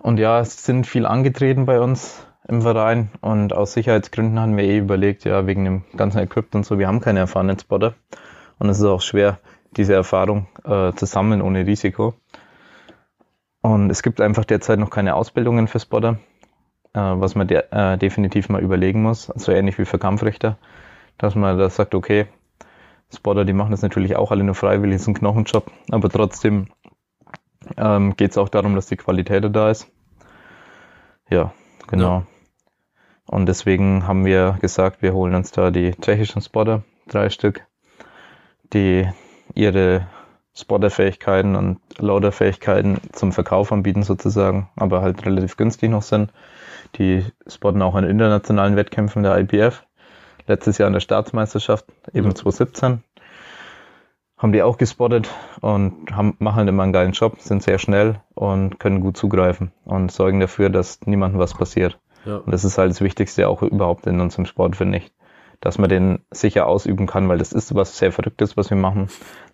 [0.00, 4.64] Und ja, es sind viel angetreten bei uns im Verein und aus Sicherheitsgründen haben wir
[4.64, 7.94] eh überlegt, ja, wegen dem ganzen Equipment und so, wir haben keine erfahrenen Spotter
[8.62, 9.40] und es ist auch schwer,
[9.76, 12.14] diese Erfahrung äh, zu sammeln ohne Risiko.
[13.60, 16.20] Und es gibt einfach derzeit noch keine Ausbildungen für Spotter,
[16.94, 20.58] äh, was man de äh, definitiv mal überlegen muss, so also ähnlich wie für Kampfrichter,
[21.18, 22.28] dass man da sagt, okay,
[23.12, 26.68] Spotter, die machen das natürlich auch alle nur freiwillig, ist ein Knochenjob, aber trotzdem
[27.76, 29.90] ähm, geht es auch darum, dass die Qualität da ist.
[31.28, 31.52] Ja,
[31.88, 32.18] genau.
[32.18, 32.26] Ja.
[33.26, 37.66] Und deswegen haben wir gesagt, wir holen uns da die tschechischen Spotter, drei Stück,
[38.72, 39.08] die
[39.54, 40.06] ihre
[40.54, 46.32] Spotterfähigkeiten und Loaderfähigkeiten zum Verkauf anbieten sozusagen, aber halt relativ günstig noch sind.
[46.96, 49.84] Die spotten auch an internationalen Wettkämpfen der IPF.
[50.46, 52.34] Letztes Jahr in der Staatsmeisterschaft, eben ja.
[52.34, 53.02] 2017
[54.42, 55.30] haben die auch gespottet
[55.60, 59.70] und haben, machen halt immer einen geilen Job, sind sehr schnell und können gut zugreifen
[59.84, 62.00] und sorgen dafür, dass niemandem was passiert.
[62.24, 62.38] Ja.
[62.38, 65.12] Und das ist halt das Wichtigste auch überhaupt in unserem Sport, finde ich.
[65.62, 69.08] Dass man den sicher ausüben kann, weil das ist was sehr Verrücktes, was wir machen.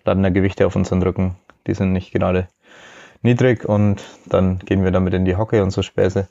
[0.04, 2.48] Laden da Gewichte auf unseren Rücken, die sind nicht gerade
[3.22, 6.26] niedrig und dann gehen wir damit in die Hocke und so Späße.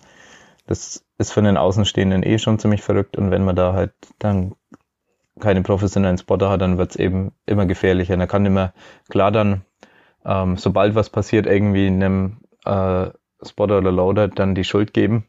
[0.65, 4.55] Das ist für den Außenstehenden eh schon ziemlich verrückt und wenn man da halt dann
[5.39, 8.15] keine professionellen Spotter hat, dann wird es eben immer gefährlicher.
[8.15, 8.73] Und er kann immer,
[9.09, 9.61] klar dann,
[10.25, 13.11] ähm, sobald was passiert, irgendwie einem äh,
[13.45, 15.27] Spotter oder Loader dann die Schuld geben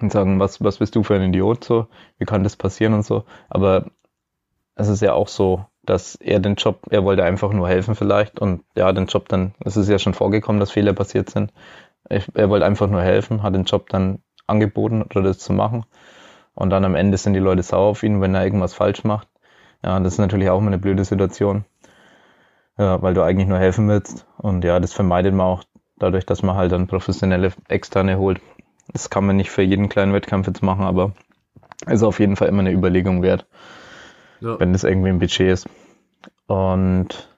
[0.00, 1.86] und sagen, was, was bist du für ein Idiot so,
[2.18, 3.24] wie kann das passieren und so.
[3.48, 3.86] Aber
[4.74, 8.40] es ist ja auch so, dass er den Job, er wollte einfach nur helfen vielleicht
[8.40, 11.52] und ja, den Job dann, es ist ja schon vorgekommen, dass Fehler passiert sind.
[12.08, 15.86] Er, wollte einfach nur helfen, hat den Job dann angeboten oder das zu machen.
[16.54, 19.28] Und dann am Ende sind die Leute sauer auf ihn, wenn er irgendwas falsch macht.
[19.82, 21.64] Ja, das ist natürlich auch immer eine blöde Situation.
[22.76, 24.26] Ja, weil du eigentlich nur helfen willst.
[24.36, 25.64] Und ja, das vermeidet man auch
[25.96, 28.40] dadurch, dass man halt dann professionelle Externe holt.
[28.92, 31.12] Das kann man nicht für jeden kleinen Wettkampf jetzt machen, aber
[31.86, 33.46] ist auf jeden Fall immer eine Überlegung wert,
[34.40, 34.58] ja.
[34.58, 35.68] wenn das irgendwie im Budget ist.
[36.46, 37.28] Und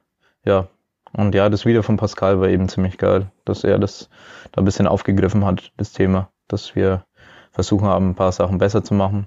[0.44, 0.68] ja,
[1.12, 4.10] und ja, das Video von Pascal war eben ziemlich geil, dass er das
[4.52, 7.04] da ein bisschen aufgegriffen hat, das Thema, dass wir
[7.52, 9.26] versuchen haben, ein paar Sachen besser zu machen.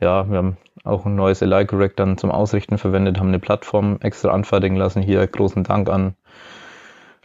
[0.00, 3.98] Ja, wir haben auch ein neues Eli Correct dann zum Ausrichten verwendet, haben eine Plattform
[4.00, 5.02] extra anfertigen lassen.
[5.02, 6.16] Hier großen Dank an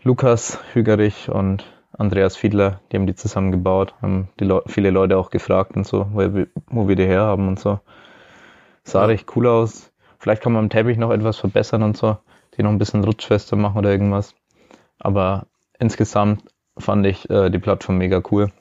[0.04, 1.66] Lukas Hügerich und
[1.98, 5.86] Andreas Fiedler, die haben die zusammen gebaut, haben die Le viele Leute auch gefragt und
[5.86, 7.80] so, wo, wo wir die herhaben und so.
[8.84, 9.06] Sah ja.
[9.08, 9.92] recht cool aus.
[10.18, 12.18] Vielleicht kann man am Teppich noch etwas verbessern und so,
[12.56, 14.36] die noch ein bisschen rutschfester machen oder irgendwas.
[15.00, 15.48] Aber
[15.80, 16.44] insgesamt
[16.78, 18.52] fand ich äh, die Plattform mega cool.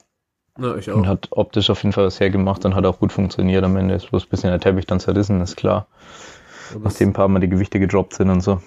[0.57, 0.95] Ja, ich auch.
[0.95, 3.63] Und hat optisch auf jeden Fall was hergemacht und hat auch gut funktioniert.
[3.63, 5.87] Am Ende ist bloß ein bisschen der Teppich dann zerrissen, ist klar.
[6.83, 8.61] Nachdem ein paar Mal die Gewichte gedroppt sind und so.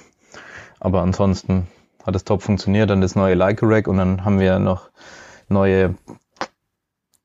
[0.81, 1.67] Aber ansonsten
[2.05, 2.91] hat es top funktioniert.
[2.91, 4.91] Dann das neue Leica Rack und dann haben wir noch
[5.49, 5.95] neue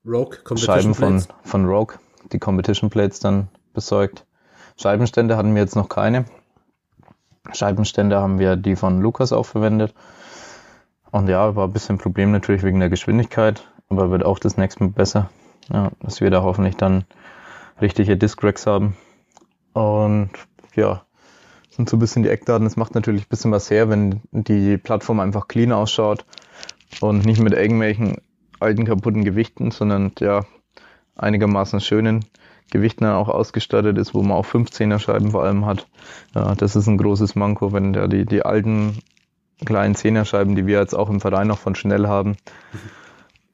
[0.05, 1.97] Rogue Scheiben von, von Rogue,
[2.31, 4.25] die Competition Plates dann besorgt.
[4.77, 6.25] Scheibenstände hatten wir jetzt noch keine.
[7.51, 9.93] Scheibenstände haben wir die von Lukas auch verwendet.
[11.11, 14.57] Und ja, war ein bisschen ein Problem natürlich wegen der Geschwindigkeit, aber wird auch das
[14.57, 15.29] nächste Mal besser.
[15.71, 17.03] Ja, dass wir da hoffentlich dann
[17.81, 18.95] richtige Disc Racks haben.
[19.73, 20.29] Und
[20.75, 21.03] ja,
[21.79, 22.67] sind so ein bisschen die Eckdaten.
[22.67, 26.25] Es macht natürlich ein bisschen was her, wenn die Plattform einfach clean ausschaut
[26.99, 28.17] und nicht mit irgendwelchen
[28.59, 30.41] alten kaputten Gewichten, sondern ja,
[31.15, 32.25] einigermaßen schönen
[32.69, 35.87] Gewichten dann auch ausgestattet ist, wo man auch 15er Scheiben vor allem hat.
[36.35, 38.99] Ja, das ist ein großes Manko, wenn da die, die alten
[39.65, 42.35] kleinen Zehnerscheiben, die wir jetzt auch im Verein noch von Schnell haben,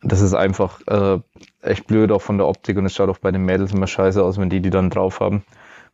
[0.01, 1.19] das ist einfach äh,
[1.61, 4.23] echt blöd auch von der Optik und es schaut auch bei den Mädels immer scheiße
[4.23, 5.43] aus, wenn die die dann drauf haben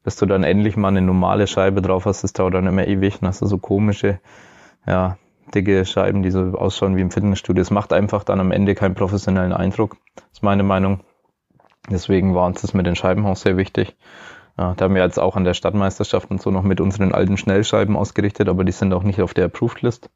[0.03, 3.19] bis du dann endlich mal eine normale Scheibe drauf hast, das dauert dann immer ewig.
[3.19, 4.19] Dann hast du so komische,
[4.85, 5.17] ja,
[5.53, 7.61] dicke Scheiben, die so ausschauen wie im Fitnessstudio.
[7.61, 9.97] Es macht einfach dann am Ende keinen professionellen Eindruck,
[10.31, 11.01] ist meine Meinung.
[11.89, 13.95] Deswegen war uns das mit den Scheiben auch sehr wichtig.
[14.57, 17.37] Ja, da haben wir jetzt auch an der Stadtmeisterschaft und so noch mit unseren alten
[17.37, 20.09] Schnellscheiben ausgerichtet, aber die sind auch nicht auf der Approved List.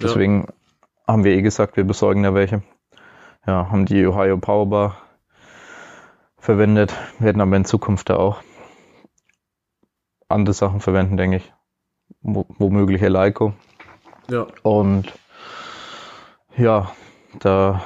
[0.00, 1.12] Deswegen ja.
[1.12, 2.62] haben wir eh gesagt, wir besorgen da welche.
[3.46, 4.96] Ja, haben die Ohio Powerbar
[6.38, 8.42] verwendet, werden aber in Zukunft da auch
[10.28, 11.52] andere Sachen verwenden, denke ich.
[12.22, 13.52] Womöglich Eleiko.
[14.28, 14.46] Ja.
[14.62, 15.12] Und
[16.56, 16.92] ja,
[17.38, 17.82] da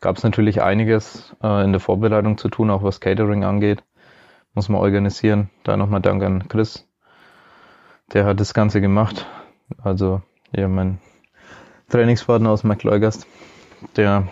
[0.00, 3.82] gab es natürlich einiges äh, in der Vorbereitung zu tun, auch was Catering angeht.
[4.52, 5.50] Muss man organisieren.
[5.62, 6.88] Da nochmal Dank an Chris.
[8.12, 9.26] Der hat das Ganze gemacht.
[9.82, 11.00] Also, ja, mein
[11.88, 13.26] Trainingspartner aus McLeugast,
[13.96, 14.28] der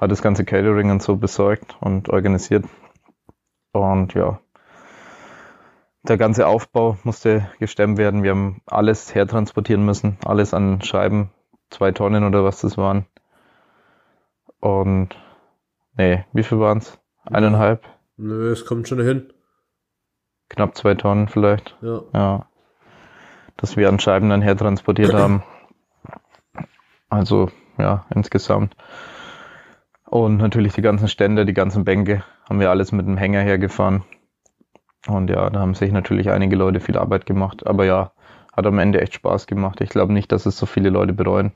[0.00, 2.64] hat das ganze Catering und so besorgt und organisiert.
[3.72, 4.40] Und ja,
[6.08, 8.22] der ganze Aufbau musste gestemmt werden.
[8.22, 11.30] Wir haben alles hertransportieren müssen, alles an Scheiben,
[11.70, 13.06] zwei Tonnen oder was das waren.
[14.60, 15.16] Und
[15.96, 16.98] nee, wie viel waren's?
[17.24, 17.84] Eineinhalb?
[18.16, 19.32] Nö, es kommt schon hin.
[20.50, 21.76] Knapp zwei Tonnen vielleicht.
[21.80, 22.02] Ja.
[22.12, 22.46] ja.
[23.56, 25.42] Dass wir an Scheiben dann hertransportiert haben.
[27.08, 28.76] Also, ja, insgesamt.
[30.04, 34.04] Und natürlich die ganzen Stände, die ganzen Bänke haben wir alles mit dem Hänger hergefahren.
[35.06, 37.66] Und ja, da haben sich natürlich einige Leute viel Arbeit gemacht.
[37.66, 38.12] Aber ja,
[38.56, 39.80] hat am Ende echt Spaß gemacht.
[39.80, 41.52] Ich glaube nicht, dass es so viele Leute bereuen.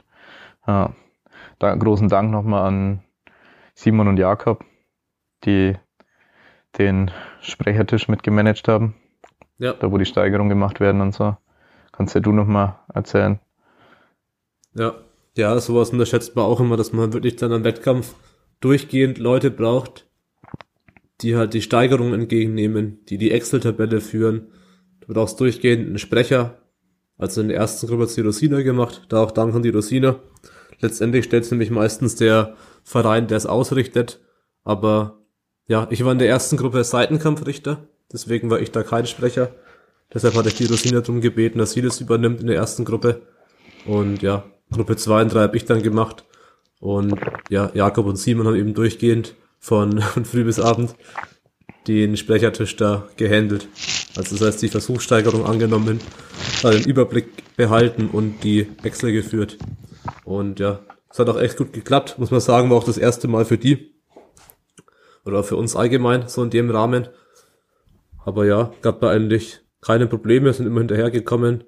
[0.66, 0.92] Ja,
[1.58, 3.02] da, großen Dank nochmal an
[3.74, 4.64] Simon und Jakob,
[5.44, 5.76] die
[6.76, 8.94] den Sprechertisch mitgemanagt haben.
[9.58, 9.72] Ja.
[9.72, 11.36] Da, wo die Steigerung gemacht werden und so.
[11.92, 13.40] Kannst ja du nochmal erzählen.
[14.74, 14.94] Ja,
[15.36, 18.14] ja, sowas unterschätzt man auch immer, dass man wirklich dann am Wettkampf
[18.60, 20.07] durchgehend Leute braucht,
[21.20, 24.48] die halt die Steigerung entgegennehmen, die die Excel-Tabelle führen.
[25.00, 26.62] Du brauchst durchgehend einen Sprecher.
[27.16, 30.20] Also in der ersten Gruppe hat die Rosina gemacht, da auch Dank an die Rosina.
[30.80, 32.54] Letztendlich stellt es nämlich meistens der
[32.84, 34.20] Verein, der es ausrichtet.
[34.62, 35.18] Aber
[35.66, 39.54] ja, ich war in der ersten Gruppe Seitenkampfrichter, deswegen war ich da kein Sprecher.
[40.14, 43.22] Deshalb hatte ich die Rosina darum gebeten, dass sie das übernimmt in der ersten Gruppe.
[43.84, 46.24] Und ja, Gruppe 2 und 3 habe ich dann gemacht.
[46.80, 47.14] Und
[47.50, 50.94] ja, Jakob und Simon haben eben durchgehend von, von früh bis abend
[51.86, 53.68] den Sprechertisch da gehandelt.
[54.16, 56.00] Also das heißt, die Versuchssteigerung angenommen,
[56.62, 59.56] den Überblick behalten und die Wechsel geführt.
[60.24, 63.28] Und ja, es hat auch echt gut geklappt, muss man sagen, war auch das erste
[63.28, 63.94] Mal für die.
[65.24, 67.08] Oder für uns allgemein, so in dem Rahmen.
[68.24, 71.64] Aber ja, gab da eigentlich keine Probleme, sind immer hinterhergekommen.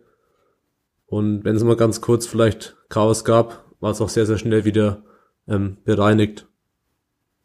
[1.06, 4.64] Und wenn es mal ganz kurz vielleicht Chaos gab, war es auch sehr, sehr schnell
[4.64, 5.02] wieder
[5.48, 6.46] ähm, bereinigt.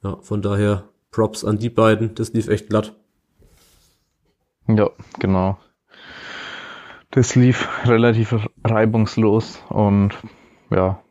[0.06, 2.14] Ja, von daher Props an die beiden.
[2.14, 2.94] Das lief echt glatt.
[4.68, 5.58] Ja, genau.
[7.10, 10.12] Das lief relativ reibungslos und
[10.70, 11.02] ja,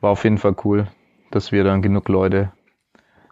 [0.00, 0.86] war auf jeden Fall cool,
[1.30, 2.50] dass wir dann genug Leute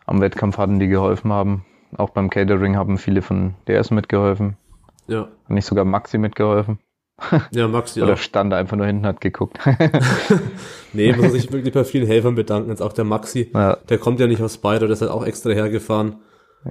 [0.04, 1.64] am Wettkampf hatten, die geholfen haben.
[1.96, 4.58] Auch beim Catering haben viele von DS mitgeholfen.
[5.06, 5.22] Ja.
[5.22, 6.80] Hat nicht sogar Maxi mitgeholfen.
[7.52, 8.04] Ja, Max, ja.
[8.04, 9.58] Oder stand da einfach nur hinten, hat geguckt.
[10.92, 12.70] nee, muss sich wirklich bei vielen Helfern bedanken.
[12.70, 13.50] Jetzt auch der Maxi.
[13.54, 13.76] Ja.
[13.88, 16.16] Der kommt ja nicht aus Bayern, der ist halt auch extra hergefahren.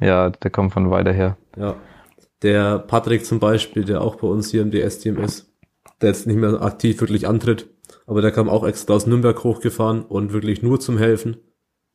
[0.02, 1.38] Ja, der kommt von weiter her.
[1.58, 1.76] Ja.
[2.42, 5.52] Der Patrick zum Beispiel, der auch bei uns hier im DS-Team ist,
[6.02, 7.68] der jetzt nicht mehr aktiv wirklich antritt,
[8.06, 11.38] aber der kam auch extra aus Nürnberg hochgefahren und wirklich nur zum Helfen.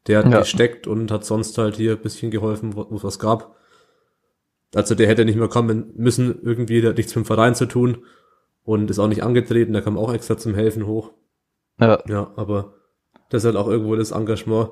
[0.07, 0.41] Der hat ja.
[0.41, 3.57] gesteckt und hat sonst halt hier ein bisschen geholfen, wo es was gab.
[4.75, 7.65] Also der hätte nicht mehr kommen müssen, irgendwie, der hat nichts mit dem Verein zu
[7.65, 7.99] tun
[8.65, 11.13] und ist auch nicht angetreten, der kam auch extra zum Helfen hoch.
[11.81, 12.03] Ja.
[12.09, 12.75] Ja, aber
[13.31, 14.71] das ist halt auch irgendwo das Engagement,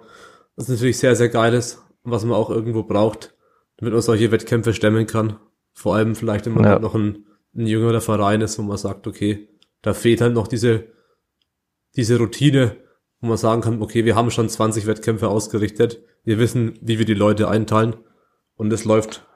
[0.57, 3.35] was natürlich sehr, sehr geil ist was man auch irgendwo braucht,
[3.77, 5.39] damit man solche Wettkämpfe stemmen kann.
[5.73, 6.71] Vor allem vielleicht, wenn man ja.
[6.71, 9.49] halt noch ein, ein jüngerer Verein ist, wo man sagt, okay,
[9.83, 10.89] da fehlt halt noch diese,
[11.97, 12.77] diese Routine,
[13.21, 17.07] wo man sagen kann, okay, wir haben schon 20 Wettkämpfe ausgerichtet, wir wissen, wie wir
[17.07, 17.97] die Leute einteilen
[18.57, 19.27] und es läuft.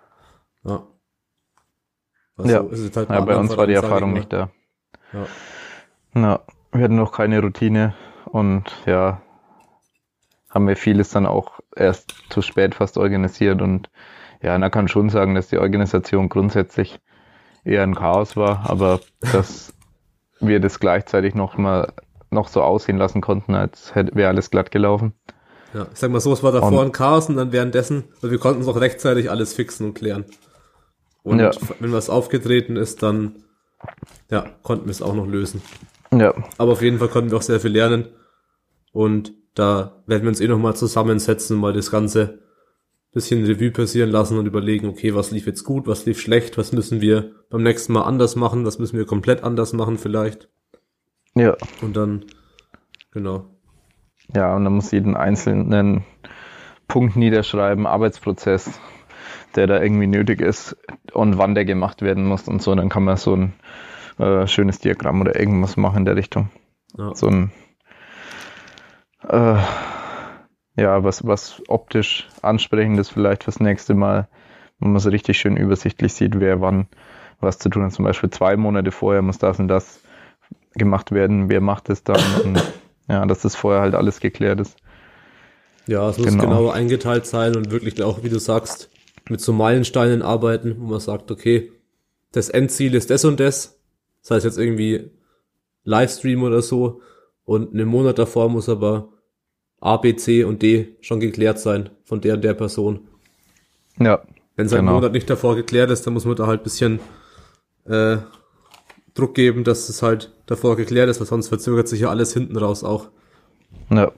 [0.64, 0.86] Ja.
[2.36, 2.58] Also ja.
[2.96, 4.50] Halt ja bei uns war die Erfahrung nicht da.
[5.12, 5.26] Ja.
[6.12, 6.40] Na,
[6.72, 7.94] wir hatten noch keine Routine
[8.26, 9.20] und ja,
[10.50, 13.90] haben wir vieles dann auch erst zu spät fast organisiert und
[14.42, 17.00] ja, man kann schon sagen, dass die Organisation grundsätzlich
[17.64, 19.00] eher ein Chaos war, aber
[19.32, 19.72] dass
[20.40, 21.92] wir das gleichzeitig noch mal
[22.30, 25.14] noch so aussehen lassen konnten, als wäre alles glatt gelaufen.
[25.74, 28.30] Ja, ich sag mal so, es war davor und, ein Chaos und dann währenddessen, also
[28.30, 30.24] wir konnten es auch rechtzeitig alles fixen und klären.
[31.26, 31.50] Und ja.
[31.80, 33.42] wenn was aufgetreten ist, dann
[34.30, 35.60] ja, konnten wir es auch noch lösen.
[36.12, 36.32] Ja.
[36.56, 38.06] Aber auf jeden Fall konnten wir auch sehr viel lernen.
[38.92, 42.38] Und da werden wir uns eh nochmal zusammensetzen, mal das Ganze
[43.12, 46.72] bisschen Revue passieren lassen und überlegen, okay, was lief jetzt gut, was lief schlecht, was
[46.72, 50.48] müssen wir beim nächsten Mal anders machen, was müssen wir komplett anders machen vielleicht.
[51.34, 51.56] Ja.
[51.82, 52.26] Und dann,
[53.10, 53.50] genau.
[54.32, 56.04] Ja, und dann muss jeden einzelnen
[56.86, 58.78] Punkt niederschreiben, Arbeitsprozess,
[59.56, 60.76] der da irgendwie nötig ist
[61.16, 62.74] und wann der gemacht werden muss und so.
[62.74, 63.52] Dann kann man so ein
[64.18, 66.50] äh, schönes Diagramm oder irgendwas machen in der Richtung.
[66.96, 67.14] Ja.
[67.14, 67.52] So ein
[69.28, 69.56] äh,
[70.76, 74.28] ja, was, was optisch ansprechend ist vielleicht fürs nächste Mal,
[74.78, 76.86] wo man so richtig schön übersichtlich sieht, wer wann
[77.40, 77.92] was zu tun hat.
[77.92, 80.00] Zum Beispiel zwei Monate vorher muss das und das
[80.74, 82.62] gemacht werden, wer macht es dann und
[83.08, 84.76] ja, dass das vorher halt alles geklärt ist.
[85.86, 86.42] Ja, es muss genau.
[86.42, 88.90] genau eingeteilt sein und wirklich auch, wie du sagst,
[89.28, 91.72] mit so Meilensteinen arbeiten, wo man sagt, okay,
[92.32, 93.80] das Endziel ist das und das.
[94.22, 95.10] Das heißt jetzt irgendwie
[95.84, 97.00] Livestream oder so.
[97.44, 99.08] Und einen Monat davor muss aber
[99.80, 103.08] A, B, C und D schon geklärt sein von der und der Person.
[103.98, 104.22] Ja.
[104.56, 104.82] Wenn es genau.
[104.82, 106.98] einen Monat nicht davor geklärt ist, dann muss man da halt bisschen
[107.84, 108.16] äh,
[109.14, 112.56] Druck geben, dass es halt davor geklärt ist, weil sonst verzögert sich ja alles hinten
[112.56, 113.08] raus auch.
[113.90, 114.12] Ja.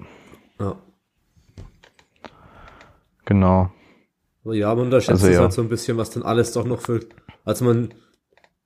[0.60, 0.76] Ja.
[3.24, 3.70] Genau.
[4.48, 5.40] Aber ja, man unterschätzt also, ja.
[5.40, 7.00] halt so ein bisschen, was dann alles doch noch für.
[7.44, 7.92] Also man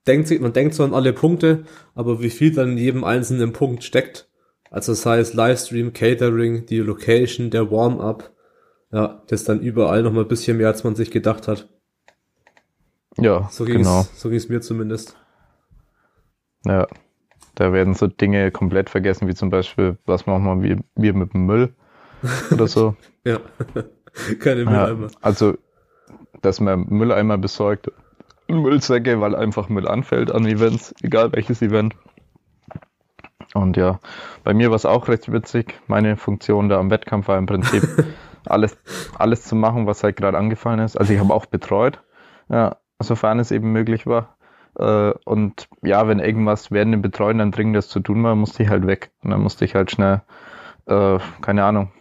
[0.06, 1.64] denkt sich, man denkt so an alle Punkte,
[1.96, 4.30] aber wie viel dann in jedem einzelnen Punkt steckt,
[4.70, 8.30] also sei es Livestream, Catering, die Location, der Warm-up,
[8.92, 11.68] ja, das dann überall noch mal ein bisschen mehr, als man sich gedacht hat.
[13.18, 14.06] Ja, so ging's, genau.
[14.14, 15.16] So ging es mir zumindest.
[16.64, 16.86] Ja,
[17.56, 21.44] da werden so Dinge komplett vergessen, wie zum Beispiel, was machen wir, wir mit dem
[21.46, 21.74] Müll
[22.52, 22.94] oder so.
[23.24, 23.40] ja,
[24.38, 25.08] keine Mülleimer.
[25.08, 25.56] Ja, also,
[26.42, 27.90] dass man Mülleimer besorgt,
[28.48, 31.94] Müllsäcke, weil einfach Müll anfällt an Events, egal welches Event.
[33.55, 34.00] Und ja,
[34.44, 35.78] bei mir war es auch recht witzig.
[35.87, 37.83] Meine Funktion da am Wettkampf war im Prinzip
[38.46, 38.76] alles,
[39.18, 40.96] alles zu machen, was halt gerade angefallen ist.
[40.96, 42.02] Also ich habe auch betreut,
[42.48, 44.37] ja, sofern es eben möglich war.
[44.78, 48.68] Äh, und ja, wenn irgendwas während dem Betreuen dann dringendes zu tun war, musste ich
[48.70, 49.11] halt weg.
[49.22, 50.22] Und dann musste ich halt schnell,
[50.87, 51.92] äh, keine Ahnung,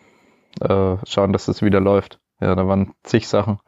[0.62, 2.20] äh, schauen, dass das wieder läuft.
[2.40, 3.60] Ja, da waren zig Sachen.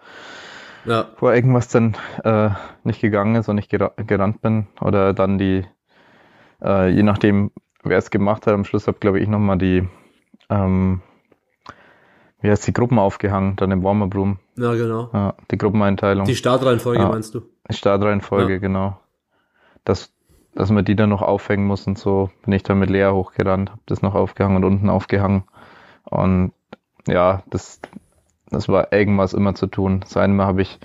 [0.86, 1.08] Ja.
[1.20, 2.50] Wo irgendwas dann äh,
[2.84, 4.68] nicht gegangen ist und ich gerannt bin.
[4.82, 5.66] Oder dann die,
[6.62, 7.52] äh, je nachdem,
[7.84, 8.54] wer es gemacht hat.
[8.54, 9.88] Am Schluss habe, glaube ich, nochmal die,
[10.50, 11.02] ähm,
[12.42, 14.40] wie heißt die Gruppen aufgehangen, dann im Warmer Room.
[14.58, 15.10] Ja, genau.
[15.14, 16.26] Ja, die Gruppeneinteilung.
[16.26, 17.42] Die Startreihenfolge ja, meinst du?
[17.70, 18.60] Startreihenfolge, ja.
[18.60, 19.00] genau.
[19.86, 20.14] Das,
[20.54, 23.72] dass man die dann noch aufhängen muss und so, bin ich dann mit Lea hochgerannt,
[23.72, 25.44] habe das noch aufgehangen und unten aufgehangen.
[26.04, 26.52] Und
[27.08, 27.80] ja, das,
[28.54, 30.00] das war irgendwas immer zu tun.
[30.02, 30.80] Das eine Mal habe ich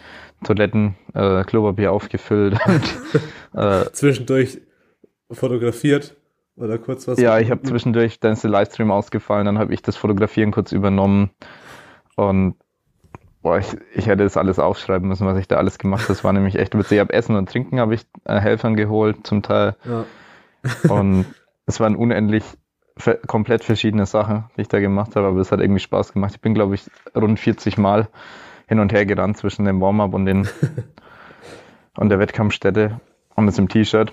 [0.44, 2.58] Toiletten, äh, Klopapier aufgefüllt.
[2.66, 4.60] und, äh, Zwischendurch
[5.30, 6.16] fotografiert.
[6.56, 7.20] Oder kurz was?
[7.20, 10.72] Ja, ich habe zwischendurch, dann ist der Livestream ausgefallen, dann habe ich das Fotografieren kurz
[10.72, 11.30] übernommen
[12.16, 12.56] und
[13.42, 16.14] boah, ich, ich hätte das alles aufschreiben müssen, was ich da alles gemacht habe.
[16.14, 16.96] Das war nämlich echt witzig.
[16.96, 19.76] Ich habe Essen und Trinken habe ich äh, Helfern geholt zum Teil.
[19.84, 20.04] Ja.
[20.92, 21.26] und
[21.66, 22.42] es waren unendlich
[23.26, 26.34] komplett verschiedene Sachen, die ich da gemacht habe, aber es hat irgendwie Spaß gemacht.
[26.34, 28.08] Ich bin, glaube ich, rund 40 Mal
[28.66, 30.48] hin und her gerannt zwischen dem Warm-up und den
[31.96, 33.00] und der Wettkampfstätte
[33.34, 34.12] und mit dem T-Shirt.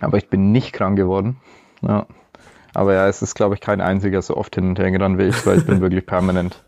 [0.00, 1.36] Aber ich bin nicht krank geworden.
[1.80, 2.06] Ja.
[2.74, 5.24] Aber ja, es ist, glaube ich, kein einziger so oft hin und her gerannt wie
[5.24, 6.62] ich, weil ich bin wirklich permanent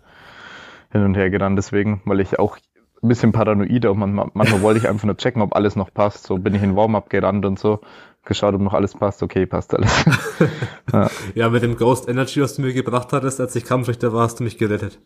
[0.93, 1.59] hin und her gerannt.
[1.59, 2.59] Deswegen, weil ich auch
[3.05, 6.27] ein bisschen paranoid und manchmal, manchmal wollte ich einfach nur checken, ob alles noch passt.
[6.27, 7.81] So bin ich in Warm-up gerannt und so.
[8.25, 9.23] geschaut, ob noch alles passt.
[9.23, 10.05] Okay, passt alles.
[10.93, 11.11] ja.
[11.35, 14.41] ja, mit dem Ghost Energy, was du mir gebracht hattest, als ich Kampfrichter war, hast
[14.41, 14.99] du mich gerettet.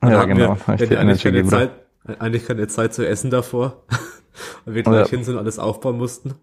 [0.00, 0.56] Und ja, genau.
[0.66, 1.70] Wir, wir eigentlich, keine Zeit,
[2.18, 3.84] eigentlich keine Zeit zu essen davor.
[4.64, 5.10] weil wir gleich ja.
[5.10, 6.34] hin sind und alles aufbauen mussten.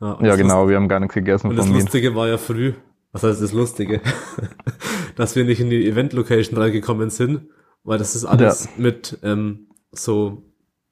[0.00, 1.48] Ja, ja genau, wir haben gar nichts gegessen.
[1.48, 2.74] Und das Lustige war ja früh,
[3.12, 4.00] was heißt das Lustige?
[5.16, 7.48] dass wir nicht in die Event-Location reingekommen sind,
[7.84, 8.70] weil das ist alles ja.
[8.76, 9.68] mit ähm,
[9.98, 10.42] so,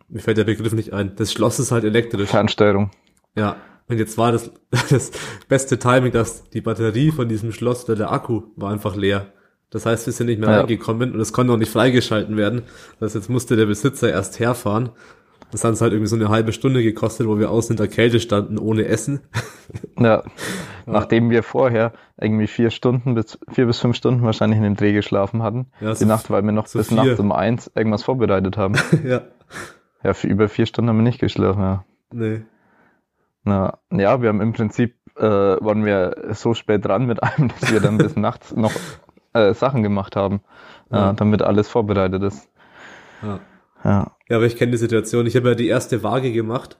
[0.09, 2.31] mir fällt der Begriff nicht ein, das Schloss ist halt elektrisch.
[2.31, 2.91] Fernsteuerung.
[3.35, 3.57] Ja,
[3.89, 4.51] und jetzt war das,
[4.91, 5.11] das
[5.49, 9.33] beste Timing, dass die Batterie von diesem Schloss oder der Akku war einfach leer.
[9.71, 10.61] Das heißt, wir sind nicht mehr ja.
[10.61, 12.63] reingekommen und es konnte auch nicht freigeschalten werden.
[13.01, 14.91] Das heißt, jetzt musste der Besitzer erst herfahren.
[15.53, 17.87] Das hat uns halt irgendwie so eine halbe Stunde gekostet, wo wir außen in der
[17.87, 19.21] Kälte standen, ohne Essen.
[19.99, 20.23] Ja.
[20.85, 24.93] Nachdem wir vorher irgendwie vier Stunden bis, vier bis fünf Stunden wahrscheinlich in dem Dreh
[24.93, 25.69] geschlafen hatten.
[25.81, 26.97] Ja, die Nacht, weil wir noch so bis vier.
[26.97, 28.75] nachts um eins irgendwas vorbereitet haben.
[29.05, 29.23] ja.
[30.03, 31.85] Ja, für über vier Stunden haben wir nicht geschlafen, ja.
[32.13, 32.43] Nee.
[33.45, 37.73] Na, ja, wir haben im Prinzip, äh, waren wir so spät dran mit allem, dass
[37.73, 38.73] wir dann bis nachts noch
[39.33, 40.41] äh, Sachen gemacht haben,
[40.91, 41.13] ja.
[41.13, 42.51] äh, damit alles vorbereitet ist.
[43.23, 43.39] Ja.
[43.85, 45.27] Ja, ja aber ich kenne die Situation.
[45.27, 46.79] Ich habe ja die erste Waage gemacht.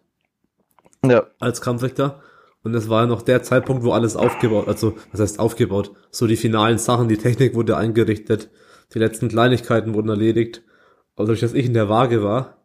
[1.05, 1.27] Ja.
[1.41, 2.23] Als Kampfrichter.
[2.63, 5.93] Und das war ja noch der Zeitpunkt, wo alles aufgebaut, also was heißt aufgebaut?
[6.11, 8.51] So die finalen Sachen, die Technik wurde eingerichtet,
[8.95, 10.63] die letzten Kleinigkeiten wurden erledigt.
[11.17, 12.63] Aber durch dass ich in der Waage war,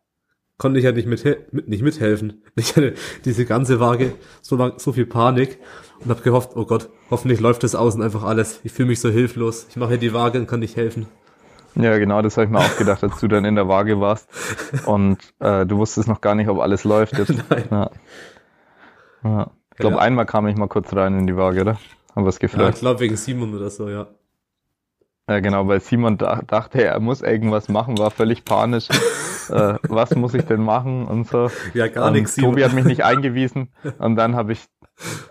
[0.57, 2.43] konnte ich ja nicht, mit, mit, nicht mithelfen.
[2.55, 2.93] Ich hatte
[3.25, 5.59] diese ganze Waage so lang, so viel Panik
[5.99, 8.59] und habe gehofft, oh Gott, hoffentlich läuft das außen einfach alles.
[8.63, 9.67] Ich fühle mich so hilflos.
[9.69, 11.07] Ich mache die Waage und kann nicht helfen.
[11.75, 14.29] Ja, genau, das habe ich mir auch gedacht, als du dann in der Waage warst
[14.85, 17.33] und äh, du wusstest noch gar nicht, ob alles läuft jetzt.
[17.71, 17.89] Ja.
[19.23, 19.51] Ja.
[19.71, 20.01] Ich glaube, ja.
[20.01, 21.77] einmal kam ich mal kurz rein in die Waage, oder?
[22.15, 22.63] Haben wir es gefragt.
[22.63, 24.07] Ja, ich glaube wegen Simon oder so, ja.
[25.29, 28.87] Ja, genau, weil Simon da, dachte, er muss irgendwas machen, war völlig panisch.
[29.49, 31.51] äh, was muss ich denn machen und so.
[31.73, 32.35] Ja, gar nichts.
[32.35, 34.65] Tobi hat mich nicht eingewiesen und dann habe ich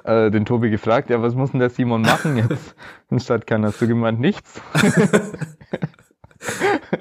[0.05, 2.77] äh, den Tobi gefragt, ja, was muss denn der Simon machen jetzt?
[3.11, 4.61] Und statt keiner du gemeint, nichts.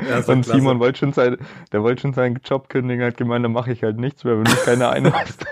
[0.10, 0.52] Ja, und klasse.
[0.52, 1.38] Simon wollte schon sein,
[1.72, 4.44] der wollte schon seinen Job kündigen, hat gemeint, dann mache ich halt nichts mehr, wenn
[4.44, 5.46] mich keiner einweist.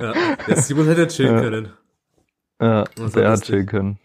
[0.00, 0.12] ja,
[0.46, 1.40] der Simon hätte chillen ja.
[1.40, 1.72] können.
[2.60, 2.84] Ja,
[3.14, 3.98] der hat chillen können.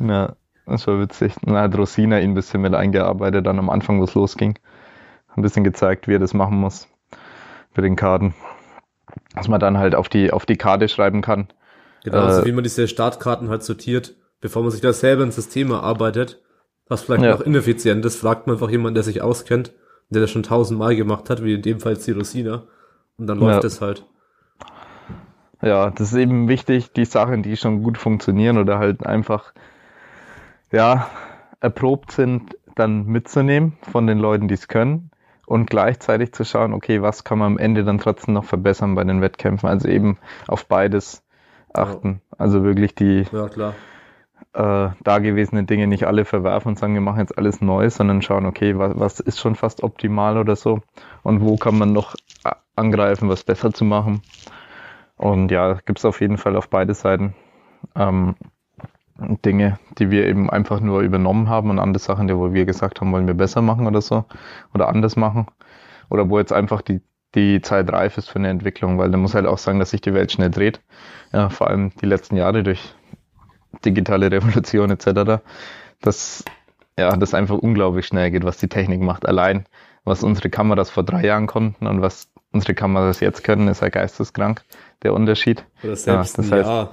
[0.00, 0.34] Ja.
[0.66, 1.34] Das war witzig.
[1.42, 4.58] Dann hat Rosina ihn ein bisschen mit eingearbeitet, dann am Anfang, wo es losging.
[5.34, 6.88] Ein bisschen gezeigt, wie er das machen muss.
[7.72, 8.34] Für den Karten.
[9.34, 11.48] Dass man dann halt auf die, auf die Karte schreiben kann.
[12.04, 15.36] Genau, äh, also wie man diese Startkarten halt sortiert, bevor man sich da selber ins
[15.36, 16.42] System erarbeitet.
[16.88, 17.32] Was vielleicht ja.
[17.32, 19.72] noch ineffizient ist, fragt man einfach jemanden, der sich auskennt,
[20.10, 22.64] der das schon tausendmal gemacht hat, wie in dem Fall die Rosina.
[23.16, 23.86] Und dann läuft es ja.
[23.86, 24.06] halt.
[25.62, 29.52] Ja, das ist eben wichtig, die Sachen, die schon gut funktionieren oder halt einfach
[30.72, 31.08] ja,
[31.60, 35.10] erprobt sind, dann mitzunehmen von den Leuten, die es können
[35.46, 39.04] und gleichzeitig zu schauen, okay, was kann man am Ende dann trotzdem noch verbessern bei
[39.04, 39.68] den Wettkämpfen.
[39.68, 40.18] Also eben
[40.48, 41.22] auf beides
[41.72, 42.20] achten.
[42.32, 42.38] Ja.
[42.38, 43.74] Also wirklich die ja, klar.
[44.52, 48.46] Äh, dagewesenen Dinge nicht alle verwerfen und sagen, wir machen jetzt alles neu, sondern schauen,
[48.46, 50.80] okay, was, was ist schon fast optimal oder so
[51.22, 52.14] und wo kann man noch
[52.76, 54.22] angreifen, was besser zu machen.
[55.16, 57.34] Und ja, gibt's auf jeden Fall auf beide Seiten.
[57.96, 58.34] Ähm,
[59.44, 63.00] Dinge, die wir eben einfach nur übernommen haben und andere Sachen, die wo wir gesagt
[63.00, 64.24] haben, wollen wir besser machen oder so
[64.74, 65.46] oder anders machen
[66.08, 67.00] oder wo jetzt einfach die
[67.34, 70.00] die Zeit reif ist für eine Entwicklung, weil da muss halt auch sagen, dass sich
[70.02, 70.80] die Welt schnell dreht.
[71.32, 72.94] Ja, vor allem die letzten Jahre durch
[73.84, 75.42] digitale Revolution etc.
[76.00, 76.44] Dass
[76.98, 79.26] ja, das einfach unglaublich schnell geht, was die Technik macht.
[79.26, 79.66] Allein
[80.04, 83.88] was unsere Kameras vor drei Jahren konnten und was unsere Kameras jetzt können, ist ja
[83.88, 84.62] geisteskrank
[85.02, 85.64] der Unterschied.
[85.84, 86.90] Oder selbst ja, das heißt, Jahr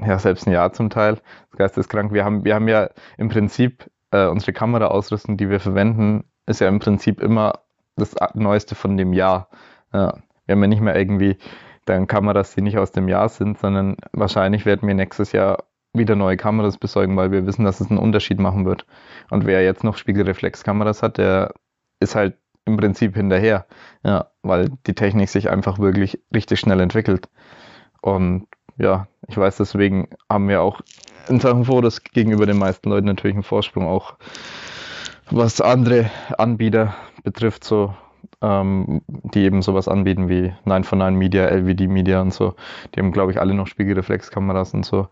[0.00, 1.18] ja, selbst ein Jahr zum Teil.
[1.56, 2.12] Geisteskrank.
[2.12, 6.68] Wir haben, wir haben ja im Prinzip äh, unsere Kameraausrüstung, die wir verwenden, ist ja
[6.68, 7.60] im Prinzip immer
[7.96, 9.48] das Neueste von dem Jahr.
[9.92, 10.14] Ja,
[10.46, 11.36] wir haben ja nicht mehr irgendwie
[11.84, 15.64] dann Kameras, die nicht aus dem Jahr sind, sondern wahrscheinlich werden wir nächstes Jahr
[15.94, 18.86] wieder neue Kameras besorgen, weil wir wissen, dass es einen Unterschied machen wird.
[19.30, 21.54] Und wer jetzt noch Spiegelreflexkameras hat, der
[22.00, 23.66] ist halt im Prinzip hinterher,
[24.04, 27.28] ja, weil die Technik sich einfach wirklich richtig schnell entwickelt.
[28.00, 28.46] Und
[28.78, 30.80] ja, ich weiß, deswegen haben wir auch
[31.28, 34.14] in Sachen Fotos gegenüber den meisten Leuten natürlich einen Vorsprung, auch
[35.30, 37.94] was andere Anbieter betrifft, so
[38.40, 42.54] ähm, die eben sowas anbieten wie 9 von 9 Media, LVD Media und so.
[42.94, 45.08] Die haben, glaube ich, alle noch Spiegelreflexkameras und so.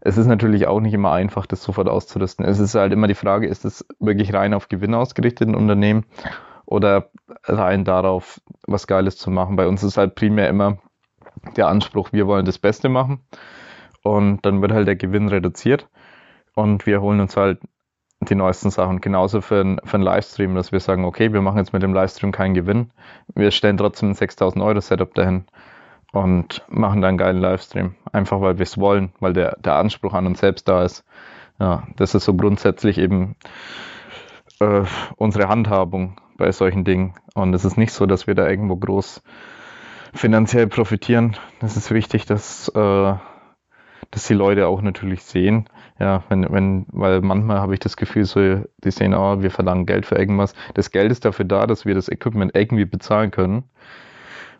[0.00, 2.44] Es ist natürlich auch nicht immer einfach, das sofort auszurüsten.
[2.44, 6.04] Es ist halt immer die Frage, ist es wirklich rein auf Gewinn ausgerichtet, ein Unternehmen,
[6.66, 7.10] oder
[7.44, 9.56] rein darauf, was Geiles zu machen.
[9.56, 10.78] Bei uns ist halt primär immer
[11.56, 13.20] der Anspruch, wir wollen das Beste machen.
[14.02, 15.88] Und dann wird halt der Gewinn reduziert.
[16.54, 17.60] Und wir holen uns halt
[18.26, 19.00] die neuesten Sachen.
[19.00, 21.94] Genauso für, ein, für einen Livestream, dass wir sagen, okay, wir machen jetzt mit dem
[21.94, 22.90] Livestream keinen Gewinn.
[23.34, 25.44] Wir stellen trotzdem ein 6000 Euro Setup dahin.
[26.12, 27.94] und machen dann einen geilen Livestream.
[28.12, 31.04] Einfach weil wir es wollen, weil der, der Anspruch an uns selbst da ist.
[31.58, 33.36] Ja, das ist so grundsätzlich eben
[34.60, 34.82] äh,
[35.16, 37.14] unsere Handhabung bei solchen Dingen.
[37.34, 39.22] Und es ist nicht so, dass wir da irgendwo groß
[40.14, 41.36] finanziell profitieren.
[41.60, 43.14] Es ist wichtig, dass, äh,
[44.10, 45.68] dass die Leute auch natürlich sehen.
[45.98, 48.40] Ja, wenn, wenn, weil manchmal habe ich das Gefühl, so,
[48.84, 50.54] die sehen, oh, wir verlangen Geld für irgendwas.
[50.74, 53.64] Das Geld ist dafür da, dass wir das Equipment irgendwie bezahlen können.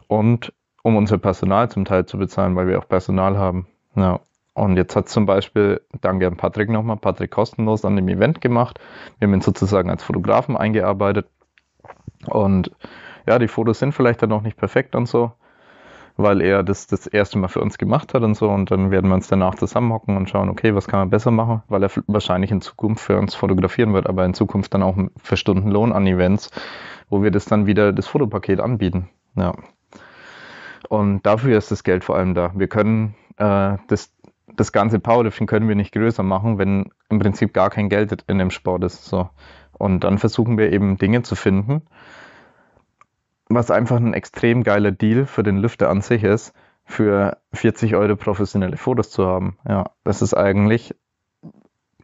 [0.08, 3.66] Und um unser Personal zum Teil zu bezahlen, weil wir auch Personal haben.
[3.96, 4.20] Ja.
[4.54, 8.80] Und jetzt hat zum Beispiel, danke an Patrick nochmal, Patrick kostenlos an dem Event gemacht.
[9.18, 11.26] Wir haben ihn sozusagen als Fotografen eingearbeitet.
[12.26, 12.70] Und
[13.26, 15.32] ja, die Fotos sind vielleicht dann noch nicht perfekt und so,
[16.16, 18.48] weil er das das erste Mal für uns gemacht hat und so.
[18.48, 21.62] Und dann werden wir uns danach zusammenhocken und schauen, okay, was kann man besser machen,
[21.68, 25.36] weil er wahrscheinlich in Zukunft für uns fotografieren wird, aber in Zukunft dann auch für
[25.36, 26.50] Stundenlohn an Events,
[27.10, 29.08] wo wir das dann wieder das Fotopaket anbieten.
[29.36, 29.52] Ja.
[30.88, 32.52] Und dafür ist das Geld vor allem da.
[32.54, 34.14] Wir können äh, das,
[34.54, 38.38] das ganze Powerlifting können wir nicht größer machen, wenn im Prinzip gar kein Geld in
[38.38, 39.04] dem Sport ist.
[39.04, 39.28] So.
[39.72, 41.82] Und dann versuchen wir eben Dinge zu finden,
[43.48, 46.52] was einfach ein extrem geiler Deal für den Lüfter an sich ist,
[46.84, 49.58] für 40 Euro professionelle Fotos zu haben.
[49.68, 50.94] Ja, das ist eigentlich,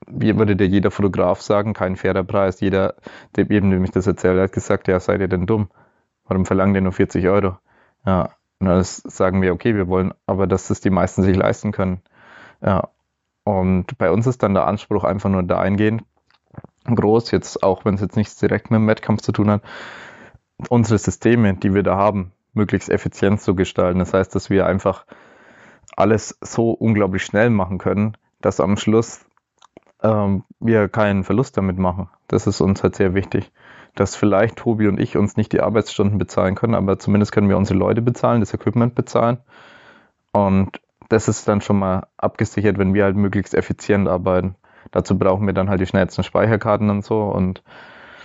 [0.06, 2.60] wie würde dir jeder Fotograf sagen, kein fairer Preis.
[2.60, 2.94] Jeder,
[3.36, 5.68] dem eben, dem ich das erzählt hat, gesagt, ja, seid ihr denn dumm?
[6.24, 7.58] Warum verlangen ihr nur 40 Euro?
[8.04, 11.72] Ja, und dann sagen wir, okay, wir wollen aber, dass das die meisten sich leisten
[11.72, 12.00] können.
[12.60, 12.88] Ja.
[13.44, 16.04] Und bei uns ist dann der Anspruch einfach nur dahingehend
[16.84, 19.62] groß, jetzt auch wenn es jetzt nichts direkt mit dem Wettkampf zu tun hat,
[20.68, 23.98] unsere Systeme, die wir da haben, möglichst effizient zu gestalten.
[23.98, 25.06] Das heißt, dass wir einfach
[25.96, 29.24] alles so unglaublich schnell machen können, dass am Schluss
[30.02, 32.08] ähm, wir keinen Verlust damit machen.
[32.28, 33.50] Das ist uns halt sehr wichtig
[33.94, 37.56] dass vielleicht Tobi und ich uns nicht die Arbeitsstunden bezahlen können, aber zumindest können wir
[37.56, 39.38] unsere Leute bezahlen, das Equipment bezahlen.
[40.32, 44.56] Und das ist dann schon mal abgesichert, wenn wir halt möglichst effizient arbeiten.
[44.92, 47.62] Dazu brauchen wir dann halt die schnellsten Speicherkarten und so und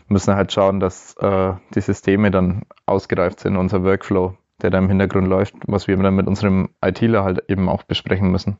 [0.09, 4.89] müssen halt schauen, dass äh, die Systeme dann ausgereift sind, unser Workflow, der da im
[4.89, 8.57] Hintergrund läuft, was wir dann mit unserem ITler halt eben auch besprechen müssen.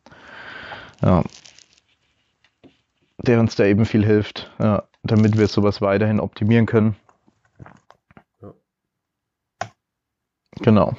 [1.01, 1.23] Ja.
[3.19, 4.51] Der uns da eben viel hilft.
[4.59, 6.95] Ja damit wir sowas weiterhin optimieren können.
[8.41, 8.53] Ja.
[10.61, 10.95] Genau.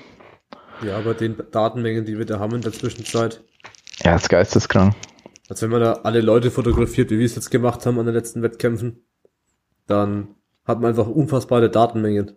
[0.83, 3.43] Ja, bei den Datenmengen, die wir da haben in der Zwischenzeit.
[4.05, 4.95] Ja, das geisteskrank.
[5.49, 8.15] Als wenn man da alle Leute fotografiert, wie wir es jetzt gemacht haben an den
[8.15, 9.05] letzten Wettkämpfen,
[9.87, 10.35] dann
[10.69, 12.33] hat man einfach unfassbare Datenmengen.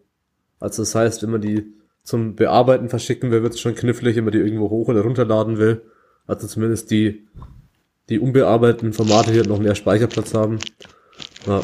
[0.59, 1.73] Also das heißt, wenn man die
[2.03, 5.57] zum Bearbeiten verschicken will, wird es schon knifflig, wenn man die irgendwo hoch oder runterladen
[5.57, 5.83] will.
[6.25, 7.27] Also zumindest die,
[8.09, 10.59] die unbearbeiteten Formate hier noch mehr Speicherplatz haben.
[11.45, 11.61] Ja,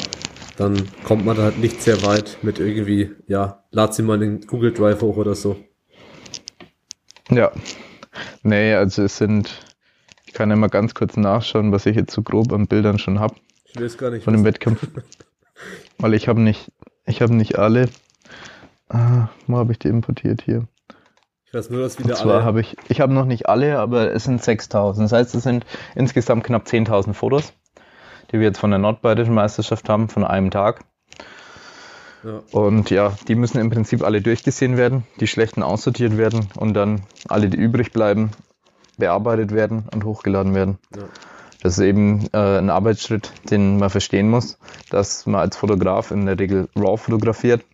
[0.58, 4.38] dann kommt man da halt nicht sehr weit mit irgendwie, ja, lad sie mal in
[4.38, 5.56] den Google Drive hoch oder so.
[7.30, 7.50] Ja.
[8.42, 9.50] Nee, also es sind,
[10.26, 13.20] ich kann ja mal ganz kurz nachschauen, was ich jetzt so grob an Bildern schon
[13.20, 13.36] habe.
[13.64, 14.24] Ich weiß gar nicht.
[14.24, 14.86] Von dem Wettkampf.
[15.98, 16.72] Weil ich habe nicht,
[17.06, 17.88] ich habe nicht alle.
[18.88, 20.66] Ah, wo habe ich die importiert hier?
[21.44, 24.12] Ich weiß nur, dass wieder Und zwar habe ich, ich habe noch nicht alle, aber
[24.12, 25.04] es sind 6000.
[25.04, 27.52] Das heißt, es sind insgesamt knapp 10.000 Fotos
[28.30, 30.80] die wir jetzt von der nordbayerischen Meisterschaft haben, von einem Tag.
[32.24, 32.42] Ja.
[32.50, 37.02] Und ja, die müssen im Prinzip alle durchgesehen werden, die schlechten aussortiert werden und dann
[37.28, 38.30] alle, die übrig bleiben,
[38.96, 40.78] bearbeitet werden und hochgeladen werden.
[40.96, 41.04] Ja.
[41.62, 44.58] Das ist eben äh, ein Arbeitsschritt, den man verstehen muss,
[44.90, 47.64] dass man als Fotograf in der Regel RAW fotografiert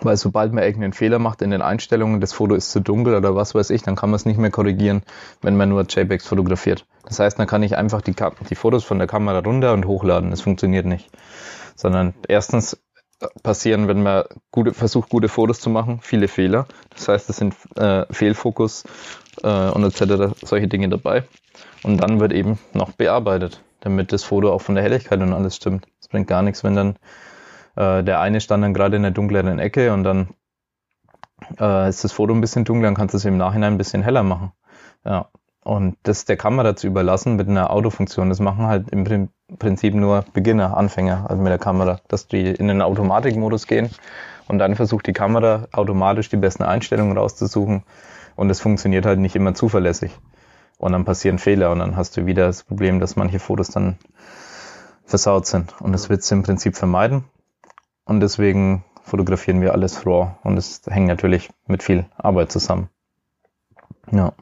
[0.00, 3.34] weil sobald man irgendeinen Fehler macht in den Einstellungen, das Foto ist zu dunkel oder
[3.34, 5.02] was weiß ich, dann kann man es nicht mehr korrigieren,
[5.42, 6.86] wenn man nur JPEGs fotografiert.
[7.04, 8.14] Das heißt, dann kann ich einfach die,
[8.48, 10.30] die Fotos von der Kamera runter und hochladen.
[10.30, 11.10] Das funktioniert nicht.
[11.74, 12.78] Sondern erstens
[13.42, 16.66] passieren, wenn man gute, versucht, gute Fotos zu machen, viele Fehler.
[16.90, 18.84] Das heißt, es sind äh, Fehlfokus
[19.42, 20.34] äh, und etc.
[20.42, 21.24] solche Dinge dabei.
[21.84, 25.56] Und dann wird eben noch bearbeitet, damit das Foto auch von der Helligkeit und alles
[25.56, 25.86] stimmt.
[26.00, 26.96] Es bringt gar nichts, wenn dann
[27.76, 30.28] äh, der eine stand dann gerade in der dunkleren Ecke und dann
[31.58, 34.02] äh, ist das Foto ein bisschen dunkler, dann kannst du es im Nachhinein ein bisschen
[34.02, 34.52] heller machen.
[35.04, 35.28] Ja.
[35.64, 39.28] Und das der Kamera zu überlassen mit einer Autofunktion, das machen halt im
[39.58, 43.90] Prinzip nur Beginner, Anfänger, also mit der Kamera, dass die in den Automatikmodus gehen
[44.48, 47.84] und dann versucht die Kamera automatisch die besten Einstellungen rauszusuchen
[48.34, 50.10] und es funktioniert halt nicht immer zuverlässig.
[50.82, 53.98] Und dann passieren Fehler und dann hast du wieder das Problem, dass manche Fotos dann
[55.04, 55.80] versaut sind.
[55.80, 57.22] Und das willst du im Prinzip vermeiden.
[58.04, 62.88] Und deswegen fotografieren wir alles RAW und es hängt natürlich mit viel Arbeit zusammen.
[64.10, 64.32] Ja.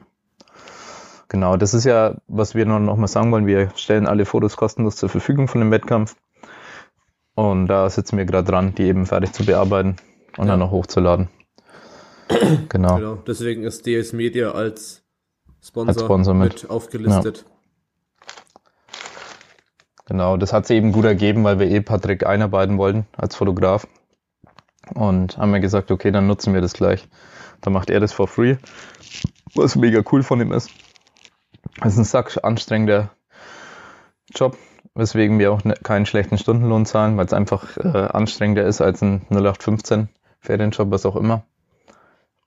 [1.29, 3.45] Genau, das ist ja, was wir noch mal sagen wollen.
[3.45, 6.15] Wir stellen alle Fotos kostenlos zur Verfügung von dem Wettkampf.
[7.35, 9.97] Und da sitzen wir gerade dran, die eben fertig zu bearbeiten
[10.37, 10.53] und ja.
[10.53, 11.29] dann noch hochzuladen.
[12.67, 12.95] genau.
[12.95, 13.15] genau.
[13.27, 15.00] Deswegen ist DS Media als
[15.63, 16.63] Sponsor, Sponsor mit.
[16.63, 17.45] mit aufgelistet.
[17.45, 17.51] Ja.
[20.05, 23.87] Genau, das hat sich eben gut ergeben, weil wir eh Patrick einarbeiten wollten als Fotograf.
[24.93, 27.07] Und haben wir gesagt, okay, dann nutzen wir das gleich.
[27.61, 28.57] Dann macht er das for free,
[29.55, 30.69] was mega cool von ihm ist.
[31.79, 33.11] Es ist ein sack anstrengender
[34.35, 34.57] Job,
[34.95, 39.01] weswegen wir auch ne, keinen schlechten Stundenlohn zahlen, weil es einfach äh, anstrengender ist als
[39.01, 40.09] ein 0815
[40.39, 41.43] Ferienjob, was auch immer.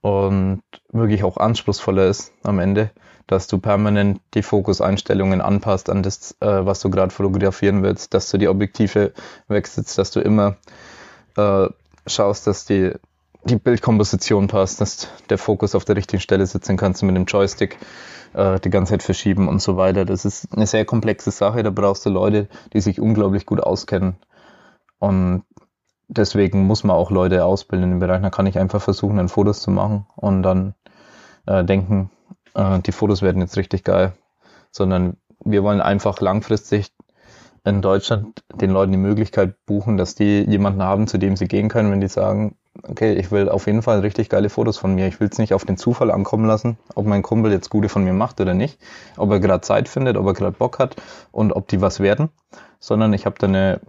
[0.05, 2.91] Und wirklich auch anspruchsvoller ist am Ende
[3.27, 8.29] dass du permanent die Fokuseinstellungen anpasst an das, äh, was du gerade fotografieren willst, dass
[8.29, 9.13] du die Objektive
[9.47, 10.57] wechselst, dass du immer
[11.37, 11.67] äh,
[12.05, 12.91] schaust, dass die,
[13.43, 17.77] die Bildkomposition passt, dass der Fokus auf der richtigen Stelle sitzen kannst mit dem Joystick
[18.33, 20.05] äh, die ganze Zeit verschieben und so weiter.
[20.05, 24.17] Das ist eine sehr komplexe Sache, da brauchst du Leute, die sich unglaublich gut auskennen.
[24.99, 25.43] Und
[26.07, 28.21] deswegen muss man auch Leute ausbilden im Bereich.
[28.21, 30.73] Da kann ich einfach versuchen, dann Fotos zu machen und dann
[31.45, 32.09] äh, denken,
[32.53, 34.13] äh, die Fotos werden jetzt richtig geil,
[34.71, 36.91] sondern wir wollen einfach langfristig
[37.65, 41.67] in Deutschland den Leuten die Möglichkeit buchen, dass die jemanden haben, zu dem sie gehen
[41.67, 45.07] können, wenn die sagen, okay, ich will auf jeden Fall richtig geile Fotos von mir.
[45.07, 48.03] Ich will es nicht auf den Zufall ankommen lassen, ob mein Kumpel jetzt gute von
[48.03, 48.79] mir macht oder nicht,
[49.17, 50.95] ob er gerade Zeit findet, ob er gerade Bock hat
[51.31, 52.29] und ob die was werden,
[52.79, 53.81] sondern ich habe da eine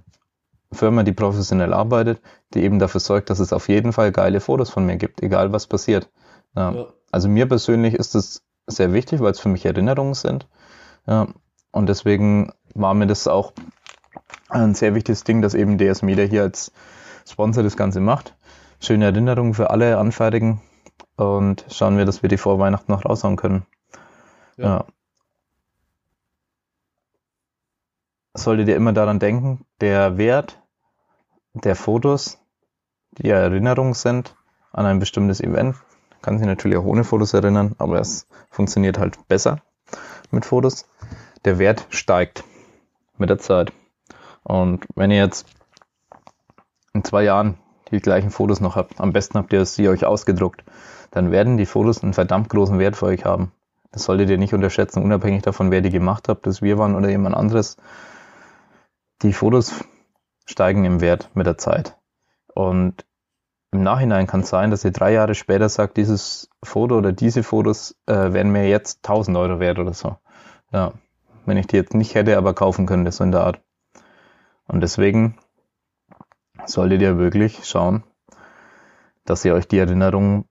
[0.73, 2.21] Firma, die professionell arbeitet,
[2.55, 5.53] die eben dafür sorgt, dass es auf jeden Fall geile Fotos von mir gibt, egal
[5.53, 6.11] was passiert.
[6.55, 6.73] Ja.
[6.73, 6.87] Ja.
[7.13, 10.49] Also mir persönlich ist es sehr wichtig, weil es für mich Erinnerungen sind.
[11.07, 11.29] Ja,
[11.71, 13.53] und deswegen war mir das auch
[14.49, 16.73] ein sehr wichtiges Ding, dass eben DS Media hier als
[17.29, 18.35] Sponsor das Ganze macht.
[18.81, 20.61] Schöne Erinnerungen für alle anfertigen
[21.17, 23.67] und schauen wir, dass wir die vor Weihnachten noch raushauen können.
[24.57, 24.65] Ja.
[24.65, 24.85] ja.
[28.37, 30.61] Solltet ihr immer daran denken, der Wert
[31.55, 32.39] der Fotos,
[33.13, 34.37] die Erinnerungen sind
[34.73, 35.77] an ein bestimmtes Event,
[36.21, 39.63] kann sich natürlich auch ohne Fotos erinnern, aber es funktioniert halt besser
[40.31, 40.87] mit Fotos.
[41.45, 42.45] Der Wert steigt
[43.17, 43.73] mit der Zeit.
[44.43, 45.47] Und wenn ihr jetzt
[46.93, 47.57] in zwei Jahren
[47.91, 50.63] die gleichen Fotos noch habt, am besten habt ihr sie euch ausgedruckt,
[51.11, 53.53] dann werden die Fotos einen verdammt großen Wert für euch haben.
[53.93, 57.09] Das solltet ihr nicht unterschätzen, unabhängig davon, wer die gemacht hat, dass wir waren oder
[57.09, 57.77] jemand anderes.
[59.23, 59.85] Die Fotos
[60.45, 61.97] steigen im Wert mit der Zeit.
[62.55, 63.07] Und
[63.73, 67.43] im Nachhinein kann es sein, dass ihr drei Jahre später sagt, dieses Foto oder diese
[67.43, 70.17] Fotos äh, wären mir jetzt 1000 Euro wert oder so.
[70.73, 70.93] Ja,
[71.47, 73.61] wenn ich die jetzt nicht hätte, aber kaufen könnte, so in der Art.
[74.69, 75.39] Und deswegen
[76.67, 78.05] solltet ihr wirklich schauen,
[79.25, 80.45] dass ihr euch die Erinnerungen,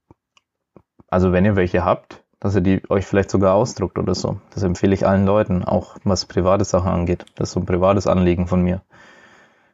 [1.07, 4.37] also wenn ihr welche habt, dass ihr die euch vielleicht sogar ausdruckt oder so.
[4.53, 7.25] Das empfehle ich allen Leuten, auch was private Sachen angeht.
[7.33, 8.83] Das ist so ein privates Anliegen von mir.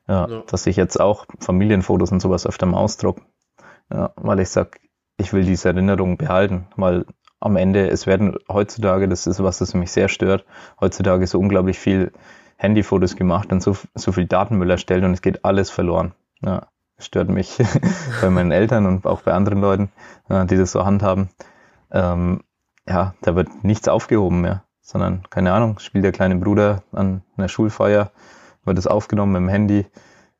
[0.07, 0.43] Ja, ja.
[0.47, 3.21] dass ich jetzt auch Familienfotos und sowas öfter mal ausdruck.
[3.91, 4.79] Ja, weil ich sag,
[5.17, 7.05] ich will diese Erinnerungen behalten, weil
[7.41, 10.45] am Ende, es werden heutzutage, das ist was, das mich sehr stört,
[10.79, 12.13] heutzutage so unglaublich viel
[12.55, 16.13] Handyfotos gemacht und so, so viel Datenmüll erstellt und es geht alles verloren.
[16.41, 16.67] Ja,
[16.99, 17.57] stört mich
[18.21, 19.91] bei meinen Eltern und auch bei anderen Leuten,
[20.29, 21.29] die das so handhaben.
[21.91, 22.39] Ähm,
[22.87, 27.47] ja, da wird nichts aufgehoben mehr, sondern, keine Ahnung, spielt der kleine Bruder an einer
[27.47, 28.11] Schulfeier,
[28.65, 29.85] wird es aufgenommen mit dem Handy,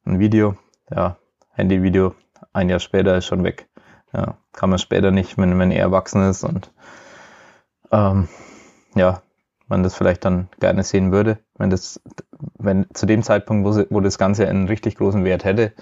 [0.06, 0.56] ein Video,
[0.90, 1.18] ja,
[1.52, 2.16] Handyvideo,
[2.54, 3.68] ein Jahr später ist schon weg.
[4.14, 6.72] Ja, kann man später nicht, wenn, wenn er erwachsen ist und
[7.92, 8.28] ähm,
[8.96, 9.22] ja,
[9.68, 11.40] man das vielleicht dann gerne sehen würde.
[11.58, 12.02] Wenn das,
[12.58, 15.74] wenn zu dem Zeitpunkt, wo, wo das Ganze einen richtig großen Wert hätte,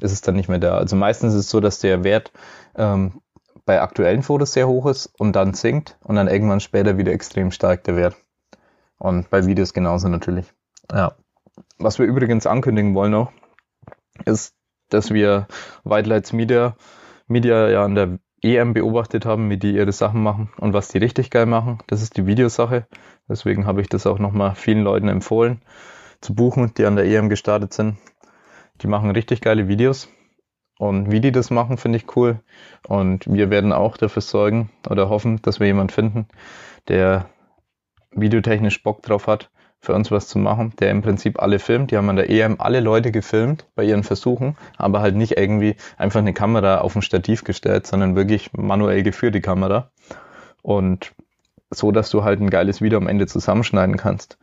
[0.00, 0.76] ist es dann nicht mehr da.
[0.76, 2.32] Also meistens ist es so, dass der Wert
[2.74, 3.22] ähm,
[3.66, 7.50] bei aktuellen Fotos sehr hoch ist und dann sinkt und dann irgendwann später wieder extrem
[7.50, 8.16] stark der Wert.
[8.98, 10.52] Und bei Videos genauso natürlich.
[10.90, 11.12] Ja.
[11.78, 13.32] Was wir übrigens ankündigen wollen noch,
[14.24, 14.54] ist,
[14.88, 15.46] dass wir
[15.84, 16.76] White Lights Media,
[17.26, 20.98] Media ja an der EM beobachtet haben, wie die ihre Sachen machen und was die
[20.98, 21.80] richtig geil machen.
[21.88, 22.86] Das ist die Videosache.
[23.28, 25.60] Deswegen habe ich das auch nochmal vielen Leuten empfohlen
[26.20, 27.98] zu buchen, die an der EM gestartet sind.
[28.82, 30.08] Die machen richtig geile Videos.
[30.78, 32.40] Und wie die das machen, finde ich cool.
[32.86, 36.28] Und wir werden auch dafür sorgen oder hoffen, dass wir jemanden finden,
[36.88, 37.26] der
[38.12, 39.50] videotechnisch Bock drauf hat,
[39.80, 41.90] für uns was zu machen, der im Prinzip alle filmt.
[41.90, 45.76] Die haben an der EM alle Leute gefilmt bei ihren Versuchen, aber halt nicht irgendwie
[45.96, 49.90] einfach eine Kamera auf ein Stativ gestellt, sondern wirklich manuell geführt die Kamera.
[50.62, 51.12] Und
[51.70, 54.38] so, dass du halt ein geiles Video am Ende zusammenschneiden kannst.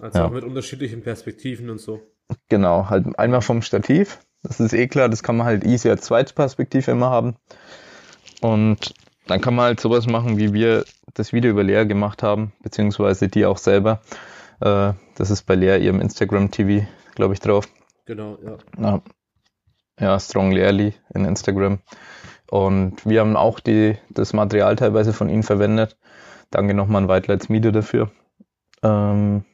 [0.00, 0.24] Also ja.
[0.26, 2.00] auch mit unterschiedlichen Perspektiven und so.
[2.48, 4.18] Genau, halt einmal vom Stativ.
[4.44, 7.36] Das ist eh klar, das kann man halt easy als Zweitperspektive immer haben.
[8.40, 8.94] Und
[9.26, 10.84] dann kann man halt sowas machen, wie wir
[11.14, 14.00] das Video über Lea gemacht haben, beziehungsweise die auch selber.
[14.60, 17.68] Äh, das ist bei Lea ihrem Instagram TV, glaube ich, drauf.
[18.04, 18.58] Genau, ja.
[18.78, 19.02] Ja,
[19.98, 21.78] ja Strong Learly in Instagram.
[22.50, 25.96] Und wir haben auch die, das Material teilweise von ihnen verwendet.
[26.50, 28.10] Danke nochmal an White Lights Media dafür.
[28.82, 29.44] Ähm,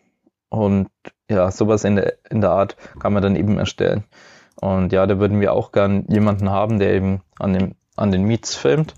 [0.48, 0.88] und
[1.30, 4.04] ja, sowas in der, in der Art kann man dann eben erstellen.
[4.56, 8.24] Und ja, da würden wir auch gern jemanden haben, der eben an, dem, an den
[8.24, 8.94] Meets filmt.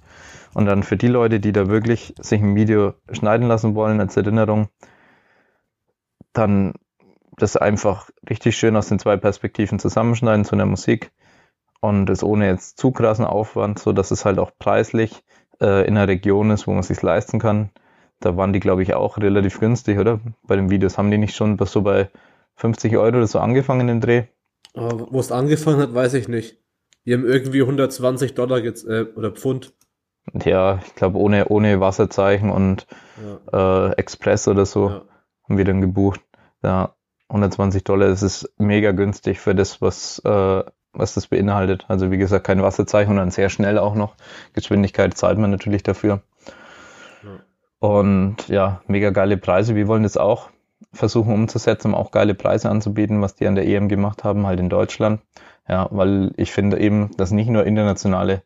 [0.55, 4.17] Und dann für die Leute, die da wirklich sich ein Video schneiden lassen wollen als
[4.17, 4.69] Erinnerung,
[6.33, 6.75] dann
[7.37, 11.11] das einfach richtig schön aus den zwei Perspektiven zusammenschneiden zu einer Musik
[11.81, 15.25] und es ohne jetzt zu krassen Aufwand, so dass es halt auch preislich
[15.61, 17.71] äh, in einer Region ist, wo man sich leisten kann.
[18.21, 20.21] Da waren die, glaube ich, auch relativ günstig, oder?
[20.45, 22.09] Bei den Videos haben die nicht schon so bei
[22.57, 24.25] 50 Euro oder so angefangen im Dreh?
[24.75, 26.59] Wo es angefangen hat, weiß ich nicht.
[27.05, 29.75] Die haben irgendwie 120 Dollar jetzt, äh, oder Pfund.
[30.45, 32.87] Ja, ich glaube ohne, ohne Wasserzeichen und
[33.53, 33.89] ja.
[33.89, 35.03] äh, Express oder so ja.
[35.49, 36.21] haben wir dann gebucht.
[36.63, 36.95] Ja,
[37.29, 40.63] 120 Dollar, das ist mega günstig für das, was, äh,
[40.93, 41.87] was das beinhaltet.
[41.89, 44.15] Also wie gesagt, kein Wasserzeichen und dann sehr schnell auch noch.
[44.53, 46.23] Geschwindigkeit zahlt man natürlich dafür.
[47.25, 47.41] Ja.
[47.81, 49.75] Und ja, mega geile Preise.
[49.75, 50.51] Wir wollen das auch
[50.93, 54.61] versuchen umzusetzen, um auch geile Preise anzubieten, was die an der EM gemacht haben, halt
[54.61, 55.21] in Deutschland.
[55.69, 58.43] Ja, weil ich finde eben, dass nicht nur internationale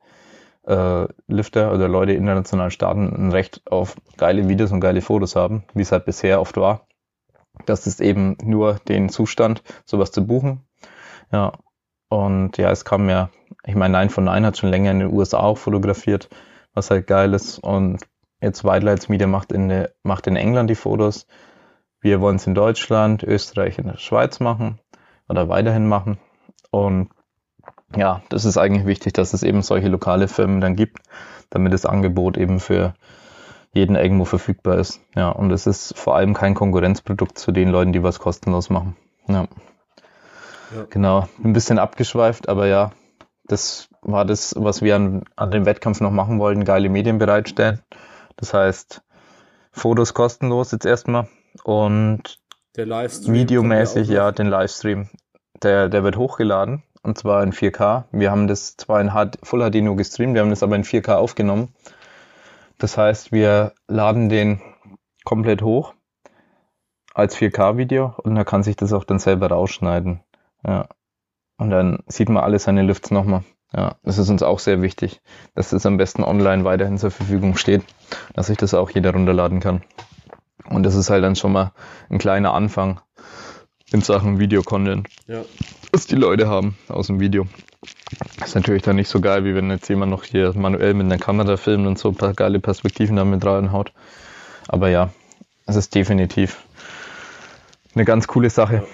[0.66, 5.64] äh, Lifter oder Leute international starten ein Recht auf geile Videos und geile Fotos haben,
[5.74, 6.86] wie es halt bisher oft war.
[7.64, 10.60] Das ist eben nur den Zustand, sowas zu buchen.
[11.32, 11.52] Ja,
[12.08, 13.30] und ja, es kam ja,
[13.64, 16.28] ich meine, Nein von Nein hat schon länger in den USA auch fotografiert,
[16.74, 17.58] was halt geil ist.
[17.58, 18.00] Und
[18.40, 21.26] jetzt White Media macht in, macht in England die Fotos.
[22.00, 24.78] Wir wollen es in Deutschland, Österreich und der Schweiz machen
[25.28, 26.18] oder weiterhin machen.
[26.70, 27.10] Und
[27.94, 30.98] ja, das ist eigentlich wichtig, dass es eben solche lokale Firmen dann gibt,
[31.50, 32.94] damit das Angebot eben für
[33.72, 35.00] jeden irgendwo verfügbar ist.
[35.14, 38.96] Ja, und es ist vor allem kein Konkurrenzprodukt zu den Leuten, die was kostenlos machen.
[39.28, 39.46] Ja.
[40.74, 40.84] ja.
[40.90, 42.92] Genau, ein bisschen abgeschweift, aber ja,
[43.44, 47.82] das war das, was wir an, an dem Wettkampf noch machen wollten, geile Medien bereitstellen.
[48.36, 49.02] Das heißt,
[49.70, 51.28] Fotos kostenlos jetzt erstmal
[51.64, 52.38] und
[52.76, 55.08] der Livestream videomäßig, ja, den Livestream.
[55.62, 58.04] Der, der wird hochgeladen und zwar in 4K.
[58.12, 59.10] Wir haben das zwar in
[59.42, 61.74] Full HD nur gestreamt, wir haben das aber in 4K aufgenommen.
[62.78, 64.60] Das heißt, wir laden den
[65.24, 65.94] komplett hoch
[67.14, 70.20] als 4K-Video und er kann sich das auch dann selber rausschneiden.
[70.66, 70.88] Ja.
[71.56, 73.42] Und dann sieht man alle seine Lifts nochmal.
[73.74, 75.22] Ja, das ist uns auch sehr wichtig,
[75.54, 77.82] dass das am besten online weiterhin zur Verfügung steht,
[78.34, 79.82] dass sich das auch jeder runterladen kann.
[80.70, 81.72] Und das ist halt dann schon mal
[82.08, 83.00] ein kleiner Anfang
[83.92, 85.42] in Sachen Videocontent, ja.
[85.92, 87.46] was die Leute haben aus dem Video.
[88.38, 91.06] Das ist natürlich dann nicht so geil, wie wenn jetzt jemand noch hier manuell mit
[91.06, 93.92] einer Kamera filmt und so ein paar geile Perspektiven damit reinhaut.
[94.68, 95.10] Aber ja,
[95.66, 96.64] es ist definitiv
[97.94, 98.84] eine ganz coole Sache, ja.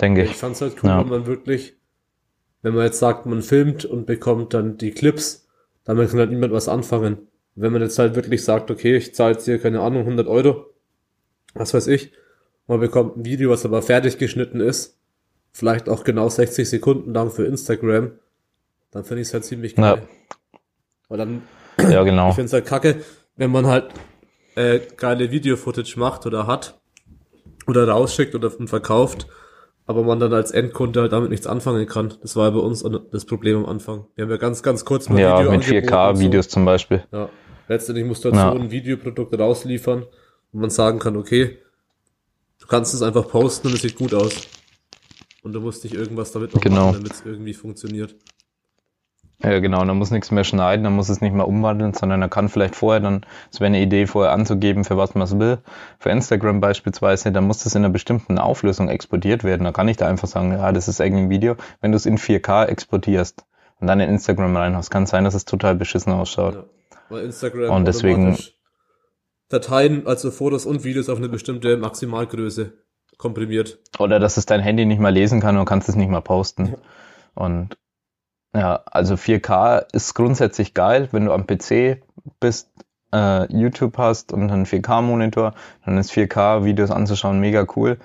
[0.00, 0.30] denke ich.
[0.32, 1.00] Ich fand es halt cool, ja.
[1.00, 1.76] wenn man wirklich,
[2.62, 5.46] wenn man jetzt sagt, man filmt und bekommt dann die Clips,
[5.84, 7.28] damit kann halt niemand was anfangen.
[7.54, 10.66] Wenn man jetzt halt wirklich sagt, okay, ich zahle jetzt hier, keine Ahnung, 100 Euro,
[11.58, 12.12] was weiß ich,
[12.66, 14.98] man bekommt ein Video, was aber fertig geschnitten ist,
[15.52, 18.12] vielleicht auch genau 60 Sekunden lang für Instagram,
[18.90, 20.02] dann finde ich es halt ziemlich geil.
[21.10, 21.16] Ja.
[21.16, 21.42] Dann,
[21.90, 22.30] ja, genau.
[22.30, 22.96] ich finde es halt kacke,
[23.36, 23.86] wenn man halt
[24.54, 26.80] äh, geile Video-Footage macht oder hat
[27.66, 29.26] oder rausschickt oder verkauft,
[29.86, 32.14] aber man dann als Endkunde halt damit nichts anfangen kann.
[32.22, 34.06] Das war ja bei uns das Problem am Anfang.
[34.14, 36.50] Wir haben ja ganz, ganz kurz mal ja, Video mit 4K-Videos so.
[36.52, 37.04] zum Beispiel.
[37.12, 37.28] Ja.
[37.68, 38.52] Letztendlich musst du halt ja.
[38.52, 40.06] so ein Videoprodukt rausliefern,
[40.56, 41.58] wo man sagen kann, okay,
[42.60, 44.32] du kannst es einfach posten und es sieht gut aus.
[45.42, 46.86] Und du musst nicht irgendwas damit noch genau.
[46.86, 48.16] machen, damit es irgendwie funktioniert.
[49.42, 52.30] Ja, genau, dann muss nichts mehr schneiden, dann muss es nicht mehr umwandeln, sondern er
[52.30, 55.58] kann vielleicht vorher dann, es wäre eine Idee, vorher anzugeben, für was man es will.
[55.98, 59.64] Für Instagram beispielsweise, dann muss das in einer bestimmten Auflösung exportiert werden.
[59.64, 61.56] Da kann ich da einfach sagen, ja, das ist irgendwie ein Video.
[61.82, 63.44] Wenn du es in 4K exportierst
[63.78, 66.54] und dann in Instagram reinhaust, kann es sein, dass es total beschissen ausschaut.
[66.54, 66.64] Ja,
[67.10, 68.38] weil Instagram und deswegen
[69.48, 72.72] Dateien, also Fotos und Videos auf eine bestimmte Maximalgröße
[73.16, 73.78] komprimiert.
[73.98, 76.74] Oder dass es dein Handy nicht mal lesen kann und kannst es nicht mal posten.
[77.34, 77.76] Und
[78.54, 82.02] ja, also 4K ist grundsätzlich geil, wenn du am PC
[82.40, 82.70] bist,
[83.12, 87.98] äh, YouTube hast und einen 4K-Monitor, dann ist 4K-Videos anzuschauen mega cool.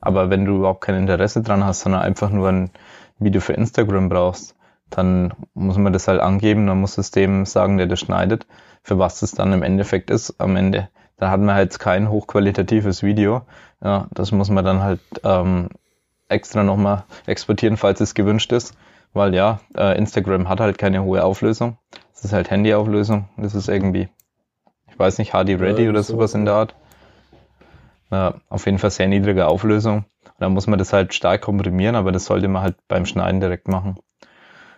[0.00, 2.70] Aber wenn du überhaupt kein Interesse dran hast, sondern einfach nur ein
[3.18, 4.54] Video für Instagram brauchst,
[4.90, 8.46] dann muss man das halt angeben, dann muss es dem sagen, der das schneidet
[8.88, 10.88] für was es dann im Endeffekt ist am Ende.
[11.18, 13.42] Da hat man halt kein hochqualitatives Video.
[13.84, 15.68] Ja, das muss man dann halt ähm,
[16.28, 18.74] extra nochmal exportieren, falls es gewünscht ist.
[19.12, 21.76] Weil ja, äh, Instagram hat halt keine hohe Auflösung.
[22.14, 23.28] Das ist halt Handyauflösung.
[23.36, 24.08] Das ist irgendwie,
[24.90, 26.14] ich weiß nicht, HD Ready ja, oder so.
[26.14, 26.74] sowas in der Art.
[28.10, 30.06] Ja, auf jeden Fall sehr niedrige Auflösung.
[30.38, 33.68] Da muss man das halt stark komprimieren, aber das sollte man halt beim Schneiden direkt
[33.68, 33.98] machen.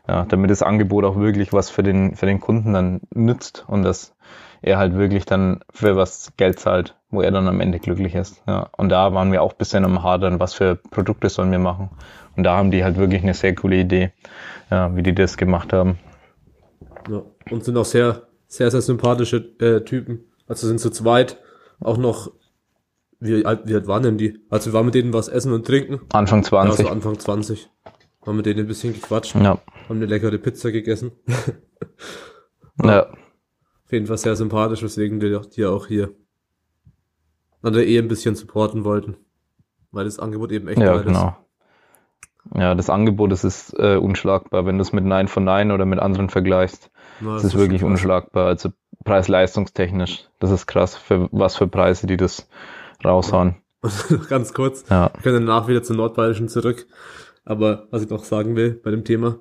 [0.08, 3.82] Ja, damit das Angebot auch wirklich was für den, für den Kunden dann nützt und
[3.82, 4.14] dass
[4.62, 8.42] er halt wirklich dann für was Geld zahlt, wo er dann am Ende glücklich ist.
[8.46, 8.68] Ja.
[8.76, 11.90] Und da waren wir auch ein bisschen am Hadern, was für Produkte sollen wir machen.
[12.36, 14.12] Und da haben die halt wirklich eine sehr coole Idee,
[14.70, 15.98] ja, wie die das gemacht haben.
[17.08, 17.22] Ja.
[17.50, 20.24] Und sind auch sehr, sehr, sehr sympathische äh, Typen.
[20.46, 21.38] Also sind zu zweit
[21.80, 22.30] auch noch,
[23.18, 24.40] wie alt, wie alt waren denn die?
[24.50, 26.00] Also wir waren mit denen was essen und trinken.
[26.12, 26.78] Anfang 20.
[26.78, 27.70] Ja, so Anfang 20.
[28.26, 29.34] Haben mit denen ein bisschen gequatscht.
[29.34, 29.58] Ja.
[29.88, 31.12] Haben eine leckere Pizza gegessen.
[32.82, 33.06] ja.
[33.06, 36.10] Auf jeden Fall sehr sympathisch, weswegen wir die auch hier
[37.62, 39.16] an der Ehe ein bisschen supporten wollten.
[39.90, 41.36] Weil das Angebot eben echt Ja, geil genau.
[42.54, 44.64] Ja, das Angebot, das ist äh, unschlagbar.
[44.64, 46.90] Wenn du es mit Nein von Nein oder mit anderen vergleichst, ist.
[47.20, 48.00] Na, das ist wirklich schon krass.
[48.00, 48.46] unschlagbar.
[48.46, 48.70] Also
[49.04, 52.48] preis-leistungstechnisch, das ist krass, für was für Preise die das
[53.04, 53.56] raushauen.
[53.82, 56.86] Und noch ganz kurz, Ja, wir können danach wieder zum Nordbayerischen zurück.
[57.44, 59.40] Aber was ich noch sagen will bei dem Thema,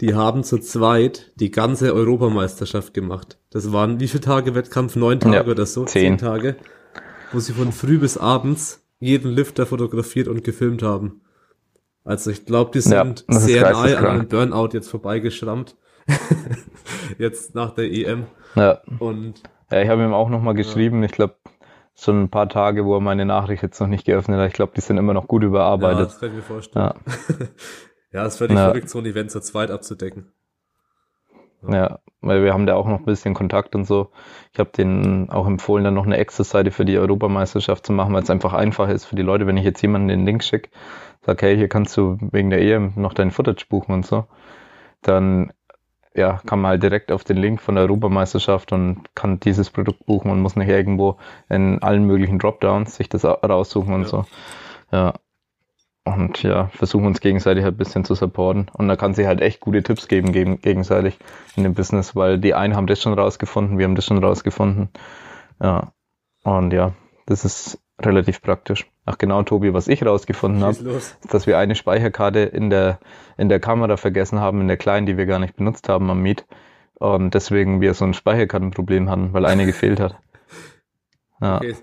[0.00, 3.38] die haben zu zweit die ganze Europameisterschaft gemacht.
[3.50, 4.96] Das waren wie viele Tage Wettkampf?
[4.96, 5.84] Neun Tage Ja, oder so?
[5.84, 6.18] zehn.
[6.18, 6.56] Tage.
[7.32, 11.20] Wo sie von früh bis abends jeden Lifter fotografiert und gefilmt haben.
[12.04, 15.76] Also ich glaube, die Ja, sind ist sehr nahe an einem Burnout jetzt vorbeigeschrammt.
[17.18, 18.26] jetzt nach der EM.
[18.56, 18.80] ja.
[18.98, 21.36] Und ja ich habe ihm auch nochmal geschrieben, ich glaube,
[21.96, 24.48] schon ein paar Tage, wo er meine Nachricht jetzt noch nicht geöffnet hat.
[24.48, 26.06] Ich glaube, die sind immer noch gut ja, überarbeitet.
[26.06, 26.84] das kann ich mir vorstellen.
[26.84, 26.94] Ja,
[28.12, 28.64] Ja, es ist völlig Ja.
[28.64, 30.32] verrückt, so ein Event zu zweit abzudecken.
[31.68, 34.10] ja, weil wir haben da auch noch ein bisschen Kontakt und so.
[34.52, 38.22] Ich habe denen auch empfohlen, dann noch eine Extra-Seite für die Europameisterschaft zu machen, weil
[38.22, 40.70] es einfach einfach ist für die Leute, wenn ich jetzt jemanden den Link schicke,
[41.24, 44.26] sag, hey, hier kannst du wegen der EM noch dein Footage buchen und so,
[45.02, 45.52] dann
[46.14, 50.04] ja, kann man halt direkt auf den Link von der Europameisterschaft und kann dieses Produkt
[50.06, 51.16] buchen und muss nicht irgendwo
[51.48, 54.08] in allen möglichen Dropdowns sich das au- raussuchen und Ja.
[54.08, 54.24] so.
[54.90, 55.14] Ja.
[56.04, 58.66] Und ja, versuchen uns gegenseitig halt ein bisschen zu supporten.
[58.72, 61.16] Und da kann sie halt echt gute Tipps geben, gegen, gegenseitig
[61.54, 64.88] in dem Business, weil die einen haben das schon rausgefunden, wir haben das schon rausgefunden.
[65.62, 65.92] Ja.
[66.42, 66.92] Und ja,
[67.26, 68.90] das ist relativ praktisch.
[69.04, 72.98] Ach genau, Tobi, was ich rausgefunden habe, ist, dass wir eine Speicherkarte in der,
[73.36, 76.22] in der Kamera vergessen haben, in der kleinen, die wir gar nicht benutzt haben am
[76.22, 76.46] Meet.
[76.94, 80.16] Und deswegen wir so ein Speicherkartenproblem hatten, weil eine gefehlt hat.
[81.40, 81.74] Ja, Okay,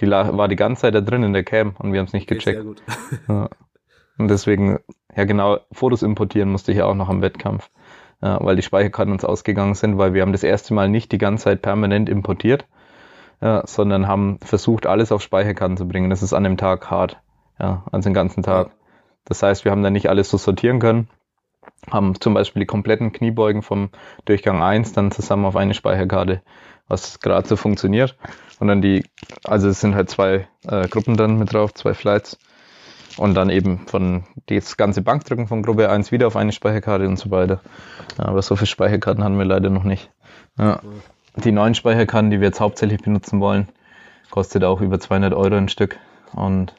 [0.00, 2.30] die war die ganze Zeit da drin in der Cam und wir haben es nicht
[2.32, 2.82] okay, gecheckt.
[3.28, 3.48] Ja.
[4.18, 4.80] Und deswegen,
[5.14, 7.70] ja genau, Fotos importieren musste ich ja auch noch am Wettkampf.
[8.22, 11.18] Ja, weil die Speicherkarten uns ausgegangen sind, weil wir haben das erste Mal nicht die
[11.18, 12.66] ganze Zeit permanent importiert,
[13.44, 16.08] ja, sondern haben versucht, alles auf Speicherkarten zu bringen.
[16.08, 17.20] Das ist an dem Tag hart.
[17.60, 18.70] Ja, also den ganzen Tag.
[19.26, 21.08] Das heißt, wir haben dann nicht alles so sortieren können,
[21.90, 23.90] haben zum Beispiel die kompletten Kniebeugen vom
[24.24, 26.42] Durchgang 1 dann zusammen auf eine Speicherkarte,
[26.88, 28.16] was gerade so funktioniert.
[28.60, 29.04] Und dann die,
[29.44, 32.38] also es sind halt zwei äh, Gruppen dann mit drauf, zwei Flights.
[33.18, 37.18] Und dann eben von das ganze Bankdrücken von Gruppe 1 wieder auf eine Speicherkarte und
[37.18, 37.60] so weiter.
[38.18, 40.10] Ja, aber so viele Speicherkarten haben wir leider noch nicht.
[40.58, 40.80] Ja.
[41.36, 43.68] Die neuen Speicherkarten, die wir jetzt hauptsächlich benutzen wollen,
[44.30, 45.98] kostet auch über 200 Euro ein Stück.
[46.32, 46.74] Und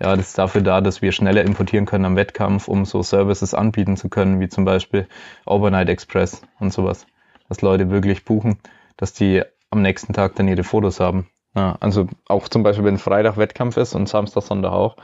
[0.00, 3.54] ja, das ist dafür da, dass wir schneller importieren können am Wettkampf, um so Services
[3.54, 5.06] anbieten zu können, wie zum Beispiel
[5.46, 7.06] Overnight Express und sowas.
[7.48, 8.58] Dass Leute wirklich buchen,
[8.96, 11.28] dass die am nächsten Tag dann ihre Fotos haben.
[11.54, 14.96] Ja, also auch zum Beispiel, wenn Freitag Wettkampf ist und Samstag, Sonntag auch,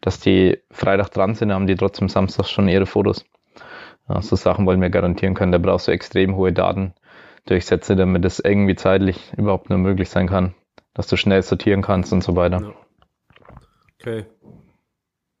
[0.00, 3.26] dass die Freitag dran sind, haben die trotzdem Samstag schon ihre Fotos.
[4.08, 5.52] Ja, so Sachen wollen wir garantieren können.
[5.52, 6.52] Da brauchst du extrem hohe
[7.44, 10.54] Datendurchsätze, damit es irgendwie zeitlich überhaupt nur möglich sein kann,
[10.94, 12.60] dass du schnell sortieren kannst und so weiter.
[12.62, 12.74] Ja.
[14.00, 14.26] Okay.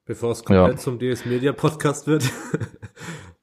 [0.04, 0.76] Bevor es komplett Ja.
[0.76, 2.24] zum DS Media Podcast wird.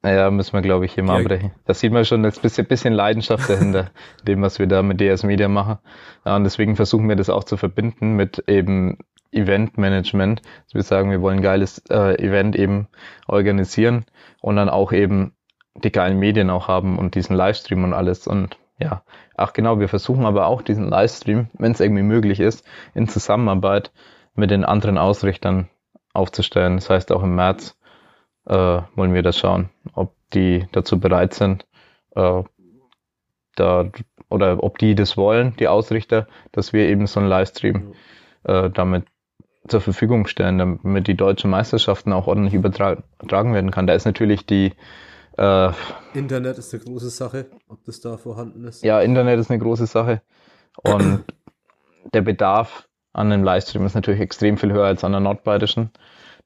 [0.03, 1.21] Naja, müssen wir, glaube ich, hier mal Ja.
[1.25, 1.51] abbrechen.
[1.65, 3.89] Da sieht man schon ein bisschen, bisschen Leidenschaft dahinter,
[4.27, 5.79] dem, was wir da mit DS Media machen.
[6.23, 8.99] Ja, und deswegen versuchen wir das auch zu verbinden mit eben
[9.31, 10.43] Eventmanagement.
[10.65, 12.87] Dass wir sagen, wir wollen ein geiles äh, Event eben
[13.27, 14.05] organisieren
[14.39, 15.33] und dann auch eben
[15.83, 18.27] die geilen Medien auch haben und diesen Livestream und alles.
[18.27, 19.03] Und ja,
[19.35, 23.91] ach genau, wir versuchen aber auch diesen Livestream, wenn es irgendwie möglich ist, in Zusammenarbeit
[24.35, 25.67] mit den anderen Ausrichtern
[26.13, 26.75] aufzustellen.
[26.75, 27.77] Das heißt, auch im März
[28.45, 31.65] äh, wollen wir das schauen, ob die dazu bereit sind,
[32.15, 32.43] äh,
[33.55, 33.89] da
[34.29, 37.93] oder ob die das wollen, die Ausrichter, dass wir eben so einen Livestream
[38.43, 39.05] äh, damit
[39.67, 43.87] zur Verfügung stellen, damit die deutschen Meisterschaften auch ordentlich übertra- übertragen werden kann.
[43.87, 44.73] Da ist natürlich die
[45.37, 45.71] äh,
[46.13, 48.83] Internet ist eine große Sache, ob das da vorhanden ist.
[48.83, 50.21] ja, Internet ist eine große Sache
[50.83, 51.23] und
[52.13, 55.91] der Bedarf an einem Livestream ist natürlich extrem viel höher als an der nordbayerischen,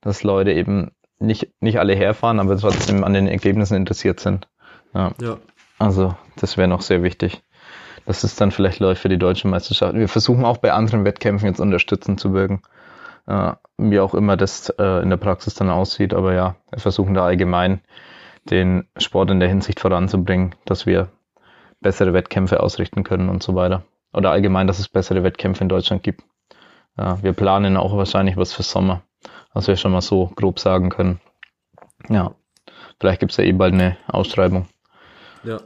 [0.01, 4.47] dass Leute eben nicht, nicht alle herfahren, aber trotzdem an den Ergebnissen interessiert sind.
[4.93, 5.37] Ja, Ja.
[5.79, 7.43] also das wäre noch sehr wichtig.
[8.07, 9.93] dass es dann vielleicht läuft für die deutsche Meisterschaft.
[9.93, 12.63] Wir versuchen auch bei anderen Wettkämpfen jetzt unterstützend zu wirken.
[13.27, 17.13] Äh, wie auch immer das äh, in der Praxis dann aussieht, aber ja, wir versuchen
[17.13, 17.81] da allgemein
[18.49, 21.09] den Sport in der Hinsicht voranzubringen, dass wir
[21.79, 23.83] bessere Wettkämpfe ausrichten können und so weiter.
[24.13, 26.23] Oder allgemein, dass es bessere Wettkämpfe in Deutschland gibt.
[26.97, 29.03] Ja, wir planen auch wahrscheinlich was für Sommer,
[29.53, 31.21] was wir schon mal so grob sagen können.
[32.09, 32.35] Ja,
[32.99, 34.67] vielleicht gibt es ja eh bald eine Ausschreibung.
[35.43, 35.61] Ja.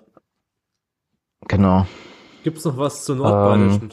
[1.48, 1.86] Genau.
[2.44, 3.82] Gibt es noch was zur Nordbayerischen?
[3.84, 3.92] Ähm,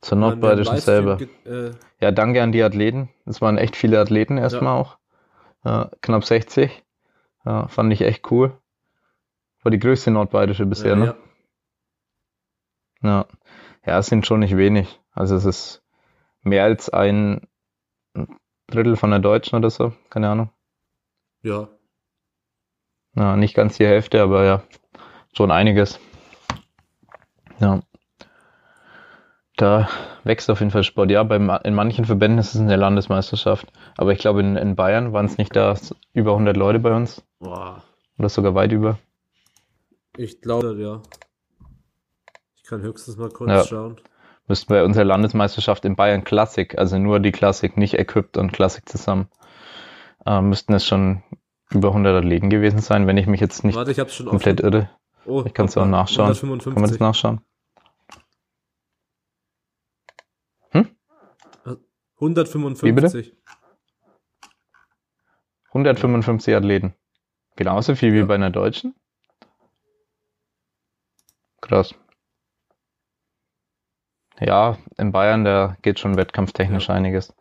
[0.00, 1.18] zur Nordbayerischen selber.
[1.44, 3.08] Äh, Ja, danke an die Athleten.
[3.24, 4.98] Es waren echt viele Athleten erstmal auch.
[5.64, 6.82] Ja, knapp 60.
[7.46, 8.58] Ja, fand ich echt cool.
[9.62, 11.16] War die größte Nordbayerische bisher, ja, ne?
[13.02, 13.08] ja.
[13.08, 13.26] Ja.
[13.86, 15.00] Ja, es sind schon nicht wenig.
[15.12, 15.84] Also es ist
[16.42, 17.46] mehr als ein
[18.66, 19.92] Drittel von der Deutschen oder so.
[20.10, 20.50] Keine Ahnung.
[21.42, 21.68] ja.
[23.18, 24.62] Ja, nicht ganz die Hälfte, aber ja,
[25.32, 25.98] schon einiges.
[27.60, 27.80] Ja.
[29.56, 29.88] Da
[30.24, 31.10] wächst auf jeden Fall Sport.
[31.10, 33.72] Ja, beim, in manchen Verbänden ist es eine Landesmeisterschaft.
[33.96, 35.74] Aber ich glaube, in, in Bayern waren es nicht da
[36.12, 37.25] über 100 Leute bei uns.
[37.38, 37.82] Boah.
[38.18, 38.98] Oder sogar weit über.
[40.16, 41.02] Ich glaube, ja.
[42.56, 43.64] Ich kann höchstens mal kurz Ja.
[43.64, 44.00] schauen.
[44.48, 48.88] Müssten bei unserer Landesmeisterschaft in Bayern Klassik, also nur die Klassik, nicht Equipped und Klassik
[48.88, 49.28] zusammen,
[50.24, 51.22] äh, müssten es schon
[51.70, 54.60] über 100 Athleten gewesen sein, wenn ich mich jetzt nicht Warte, ich hab's schon komplett
[54.62, 54.72] offen.
[54.72, 54.90] irre.
[55.24, 56.32] Oh, Ich kann es auch nachschauen.
[56.34, 57.00] Kann man das 155.
[57.00, 57.40] nachschauen?
[62.18, 63.34] 155.
[65.72, 66.94] 155 Athleten.
[67.56, 68.26] Genauso viel wie Ja.
[68.26, 68.94] bei einer Deutschen?
[71.60, 71.94] Krass.
[74.38, 77.34] Ja, in Bayern, da geht schon wettkampftechnisch einiges.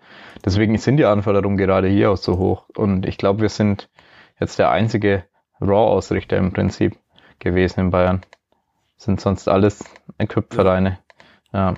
[0.45, 2.69] Deswegen sind die Anforderungen gerade hier auch so hoch.
[2.75, 3.89] Und ich glaube, wir sind
[4.39, 5.25] jetzt der einzige
[5.59, 6.97] Raw-Ausrichter im Prinzip
[7.39, 8.21] gewesen in Bayern.
[8.97, 9.83] Sind sonst alles
[10.17, 10.99] Equip-Vereine.
[11.51, 11.73] Ja.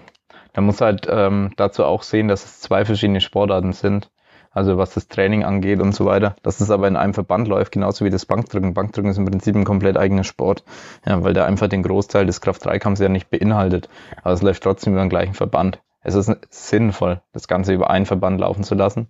[0.55, 4.11] Man muss halt ähm, dazu auch sehen, dass es zwei verschiedene Sportarten sind.
[4.57, 6.35] Also was das Training angeht und so weiter.
[6.41, 8.73] Dass es aber in einem Verband läuft, genauso wie das Bankdrücken.
[8.73, 10.63] Bankdrücken ist im Prinzip ein komplett eigener Sport.
[11.05, 13.87] Ja, weil der einfach den Großteil des Kraft-3-Kampfs ja nicht beinhaltet.
[14.23, 15.79] Aber es läuft trotzdem über den gleichen Verband.
[16.01, 19.09] Es ist sinnvoll, das Ganze über einen Verband laufen zu lassen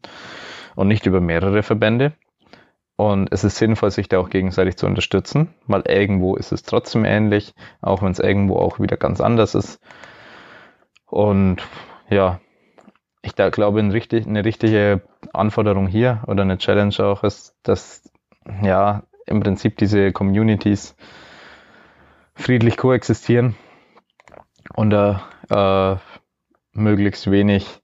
[0.76, 2.12] und nicht über mehrere Verbände.
[2.98, 7.06] Und es ist sinnvoll, sich da auch gegenseitig zu unterstützen, weil irgendwo ist es trotzdem
[7.06, 9.80] ähnlich, auch wenn es irgendwo auch wieder ganz anders ist.
[11.06, 11.62] Und
[12.10, 12.42] ja,
[13.22, 15.02] ich da glaube, ein richtig, eine richtige
[15.34, 18.10] Anforderung hier oder eine Challenge auch ist, dass
[18.62, 20.96] ja im Prinzip diese Communities
[22.36, 23.56] friedlich koexistieren
[24.76, 25.98] und da äh,
[26.74, 27.82] möglichst wenig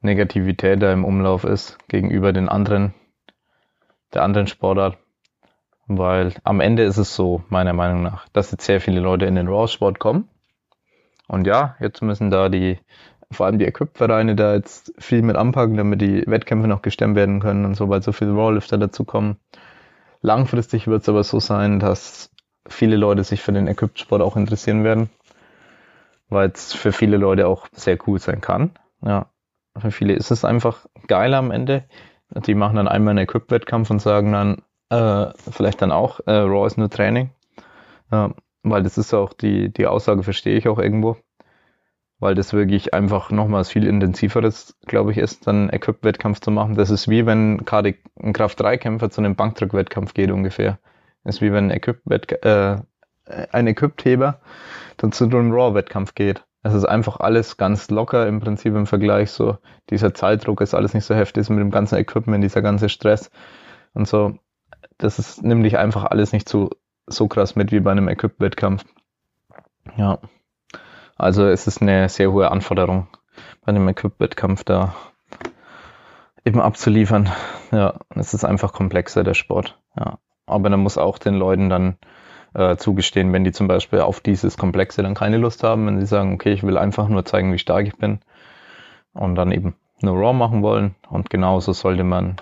[0.00, 2.94] Negativität da im Umlauf ist gegenüber den anderen,
[4.14, 4.98] der anderen Sportart.
[5.86, 9.34] Weil am Ende ist es so, meiner Meinung nach, dass jetzt sehr viele Leute in
[9.34, 10.28] den Raw-Sport kommen.
[11.26, 12.78] Und ja, jetzt müssen da die,
[13.30, 17.40] vor allem die Equip-Vereine da jetzt viel mit anpacken, damit die Wettkämpfe noch gestemmt werden
[17.40, 19.36] können und so, weil so viele Rawlifter dazukommen.
[20.20, 22.30] Langfristig wird es aber so sein, dass
[22.66, 25.10] viele Leute sich für den Equipped-Sport auch interessieren werden,
[26.28, 28.72] weil es für viele Leute auch sehr cool sein kann.
[29.02, 29.26] Ja,
[29.76, 31.84] für viele ist es einfach geil am Ende.
[32.30, 36.66] Die machen dann einmal einen Equip-Wettkampf und sagen dann, äh, vielleicht dann auch, äh, Raw
[36.66, 37.30] ist nur Training.
[38.10, 41.16] Ja, weil das ist auch die, die Aussage verstehe ich auch irgendwo.
[42.20, 46.74] Weil das wirklich einfach nochmals viel intensiveres, glaube ich, ist, dann Equip-Wettkampf zu machen.
[46.74, 50.78] Das ist wie wenn gerade ein Kraft-3-Kämpfer zu einem Bankdrück-Wettkampf geht ungefähr.
[51.22, 52.00] Das ist wie wenn ein Equip
[52.44, 52.78] äh,
[53.52, 54.40] ein Equipped-Heber
[54.96, 56.44] dann zu einem Raw-Wettkampf geht.
[56.62, 59.30] Es ist einfach alles ganz locker im Prinzip im Vergleich.
[59.30, 59.58] So
[59.90, 63.30] dieser Zeitdruck ist alles nicht so heftig ist mit dem ganzen Equipment, dieser ganze Stress
[63.94, 64.38] und so.
[64.96, 66.70] Das ist, nimm dich einfach alles nicht so,
[67.06, 68.84] so krass mit wie bei einem Equipped-Wettkampf.
[69.96, 70.18] Ja.
[71.18, 73.08] Also es ist eine sehr hohe Anforderung
[73.64, 74.94] bei einem Equipped-Wettkampf da
[76.44, 77.28] eben abzuliefern.
[77.72, 79.78] Ja, es ist einfach komplexer, der Sport.
[79.98, 80.18] Ja.
[80.46, 81.98] Aber dann muss auch den Leuten dann
[82.54, 86.06] äh, zugestehen, wenn die zum Beispiel auf dieses Komplexe dann keine Lust haben, wenn sie
[86.06, 88.20] sagen, okay, ich will einfach nur zeigen, wie stark ich bin
[89.12, 90.94] und dann eben nur Raw machen wollen.
[91.10, 92.36] Und genauso sollte man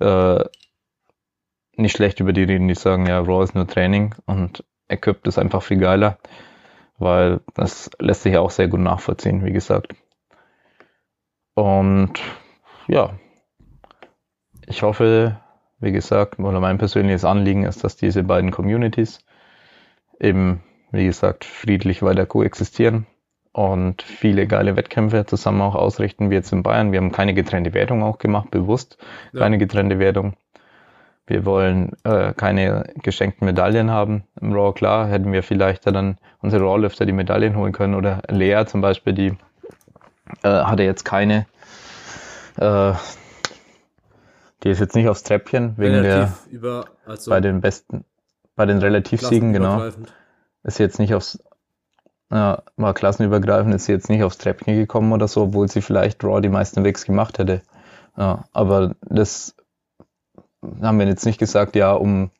[0.00, 0.44] äh,
[1.76, 5.38] nicht schlecht über die reden, die sagen, ja, Raw ist nur Training und Equipped ist
[5.38, 6.18] einfach viel geiler,
[6.98, 9.94] weil das lässt sich auch sehr gut nachvollziehen, wie gesagt.
[11.54, 12.20] Und
[12.88, 13.18] ja,
[14.66, 15.40] ich hoffe,
[15.78, 19.20] wie gesagt, oder mein persönliches Anliegen ist, dass diese beiden Communities
[20.20, 23.06] eben, wie gesagt, friedlich weiter koexistieren
[23.52, 26.92] und viele geile Wettkämpfe zusammen auch ausrichten, wie jetzt in Bayern.
[26.92, 28.98] Wir haben keine getrennte Wertung auch gemacht, bewusst
[29.32, 29.40] Ja.
[29.40, 30.36] keine getrennte Wertung.
[31.26, 34.24] Wir wollen äh, keine geschenkten Medaillen haben.
[34.40, 38.64] Im Raw, klar, hätten wir vielleicht dann unsere Rawlifter die Medaillen holen können oder Lea
[38.66, 39.36] zum Beispiel, die
[40.42, 41.46] äh, hatte jetzt keine,
[42.58, 42.92] äh,
[44.60, 48.04] Gehst jetzt nicht aufs Treppchen wegen Relativ der über, also bei den besten,
[48.54, 49.90] bei den Relativsiegen, genau.
[50.64, 51.38] Ist jetzt nicht aufs,
[52.32, 56.24] ja, war klassenübergreifend, ist sie jetzt nicht aufs Treppchen gekommen oder so, obwohl sie vielleicht
[56.24, 57.60] Raw die meisten Wegs gemacht hätte.
[58.16, 59.54] Ja, aber das
[60.82, 62.30] haben wir jetzt nicht gesagt, ja, um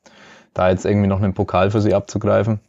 [0.53, 2.59] da jetzt irgendwie noch einen Pokal für sie abzugreifen,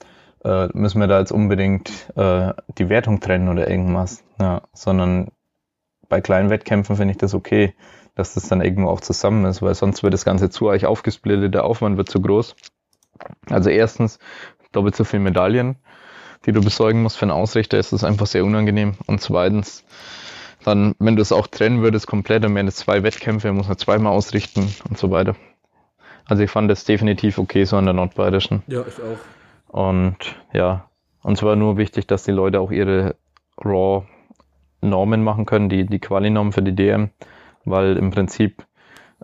[0.45, 4.23] äh, müssen wir da jetzt unbedingt äh, die Wertung trennen oder irgendwas.
[4.41, 5.29] Ja, sondern
[6.09, 7.75] bei kleinen Wettkämpfen finde ich das okay,
[8.15, 11.55] dass das dann irgendwo auch zusammen ist, weil sonst wird das Ganze zu euch aufgesplittet,
[11.55, 12.57] der Aufwand wird zu groß.
[13.51, 14.19] Also erstens
[14.73, 15.77] doppelt so viele Medaillen,
[16.47, 18.95] die du besorgen musst für einen Ausrichter, ist das einfach sehr unangenehm.
[19.07, 19.85] Und zweitens,
[20.69, 23.79] dann, wenn du es auch trennen würdest komplett, dann wären es zwei Wettkämpfe, muss man
[23.79, 25.35] zweimal ausrichten und so weiter.
[26.27, 28.63] Also ich fand das definitiv okay so an der Nordbayerischen.
[28.67, 29.19] Ja, ich auch.
[29.75, 30.89] Und ja,
[31.23, 33.17] und zwar nur wichtig, dass die Leute auch ihre
[33.65, 37.11] Raw-Normen machen können, die, die Quali-Normen für die DM,
[37.65, 38.67] weil im Prinzip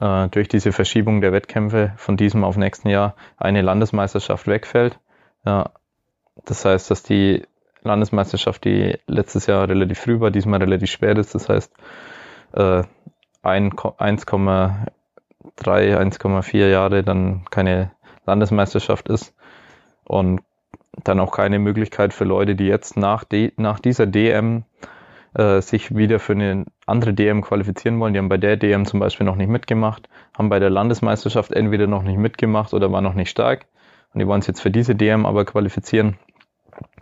[0.00, 4.98] äh, durch diese Verschiebung der Wettkämpfe von diesem auf nächsten Jahr eine Landesmeisterschaft wegfällt.
[5.44, 5.72] Ja,
[6.46, 7.42] das heißt, dass die
[7.84, 11.72] Landesmeisterschaft, die letztes Jahr relativ früh war, diesmal relativ spät ist, das heißt
[12.52, 12.82] äh,
[13.42, 17.90] ein- 1,3, 1,4 Jahre dann keine
[18.26, 19.34] Landesmeisterschaft ist
[20.04, 20.40] und
[21.02, 24.64] dann auch keine Möglichkeit für Leute, die jetzt nach, D, nach dieser DM
[25.34, 28.14] äh, sich wieder für eine andere DM qualifizieren wollen.
[28.14, 31.86] Die haben bei der DM zum Beispiel noch nicht mitgemacht, haben bei der Landesmeisterschaft entweder
[31.86, 33.66] noch nicht mitgemacht oder waren noch nicht stark.
[34.12, 36.16] Und die wollen sich jetzt für diese DM aber qualifizieren.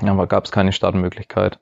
[0.00, 1.58] Aber gab es keine Startmöglichkeit,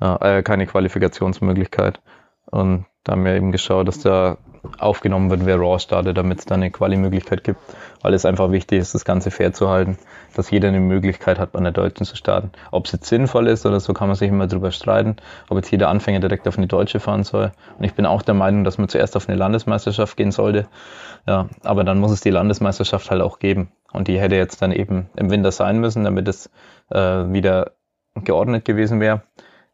[0.00, 2.00] äh, keine Qualifikationsmöglichkeit.
[2.46, 4.38] Und da haben wir eben geschaut, dass da
[4.78, 7.60] aufgenommen wird, wer Raw startet, damit es da eine Quali-Möglichkeit gibt,
[8.00, 9.98] weil es einfach wichtig ist, das Ganze fair zu halten,
[10.34, 12.50] dass jeder eine Möglichkeit hat, an der Deutschen zu starten.
[12.70, 15.16] Ob es jetzt sinnvoll ist oder so, kann man sich immer drüber streiten,
[15.50, 17.52] ob jetzt jeder Anfänger direkt auf eine Deutsche fahren soll.
[17.78, 20.66] Und ich bin auch der Meinung, dass man zuerst auf eine Landesmeisterschaft gehen sollte.
[21.26, 23.70] Ja, aber dann muss es die Landesmeisterschaft halt auch geben.
[23.92, 26.50] Und die hätte jetzt dann eben im Winter sein müssen, damit es
[26.90, 27.72] äh, wieder
[28.14, 29.22] geordnet gewesen wäre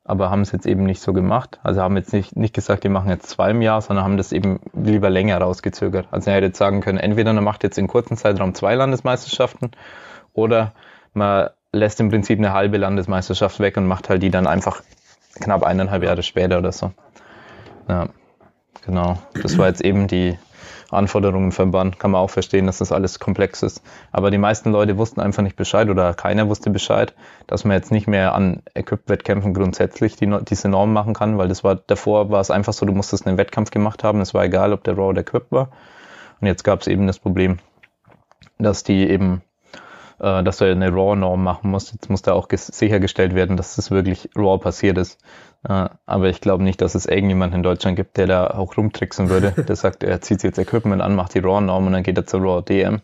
[0.04, 1.60] aber haben es jetzt eben nicht so gemacht.
[1.62, 4.32] Also haben jetzt nicht, nicht gesagt, wir machen jetzt zwei im Jahr, sondern haben das
[4.32, 6.08] eben lieber länger rausgezögert.
[6.10, 9.70] Also er hätte jetzt sagen können, entweder man macht jetzt in kurzen Zeitraum zwei Landesmeisterschaften
[10.32, 10.72] oder
[11.12, 14.82] man lässt im Prinzip eine halbe Landesmeisterschaft weg und macht halt die dann einfach
[15.34, 16.92] knapp eineinhalb Jahre später oder so.
[17.88, 18.08] Ja,
[18.84, 19.18] genau.
[19.42, 20.38] Das war jetzt eben die
[20.90, 21.98] Anforderungen im Verband.
[21.98, 23.82] Kann man auch verstehen, dass das alles komplex ist.
[24.12, 27.14] Aber die meisten Leute wussten einfach nicht Bescheid oder keiner wusste Bescheid,
[27.46, 31.64] dass man jetzt nicht mehr an Equip-Wettkämpfen grundsätzlich die, diese Norm machen kann, weil das
[31.64, 34.20] war, davor war es einfach so, du musstest einen Wettkampf gemacht haben.
[34.20, 35.70] Es war egal, ob der Raw oder Equip war.
[36.40, 37.58] Und jetzt gab es eben das Problem,
[38.58, 39.42] dass die eben
[40.20, 41.92] äh, dass du eine RAW-Norm machen musst.
[41.92, 45.18] Jetzt muss da auch sichergestellt werden, dass das wirklich RAW passiert ist.
[45.68, 49.28] Äh, aber ich glaube nicht, dass es irgendjemand in Deutschland gibt, der da auch rumtricksen
[49.28, 49.52] würde.
[49.68, 52.40] Der sagt, er zieht jetzt Equipment an, macht die RAW-Norm und dann geht er zur
[52.40, 53.00] RAW DM.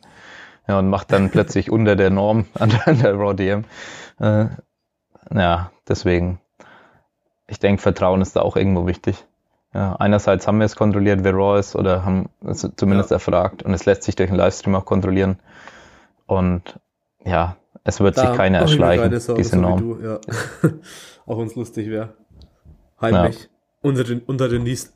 [0.69, 3.65] Ja, und macht dann plötzlich unter der Norm an der RAW DM.
[4.21, 4.47] Äh,
[5.35, 6.41] ja, deswegen.
[7.49, 9.25] Ich denke, Vertrauen ist da auch irgendwo wichtig.
[9.73, 13.17] Ja, einerseits haben wir es kontrolliert, wer RAW ist, oder haben es zumindest ja.
[13.17, 13.63] erfragt.
[13.63, 15.39] Und es lässt sich durch den Livestream auch kontrollieren.
[16.27, 16.81] Und
[17.27, 19.79] ja, es wird da sich keiner erschleichen, diese Norm.
[19.79, 20.21] So ja.
[21.27, 22.15] auch uns lustig wäre.
[23.01, 23.43] Heimlich.
[23.43, 23.49] Ja.
[23.83, 24.95] Unter den, unter den Nies,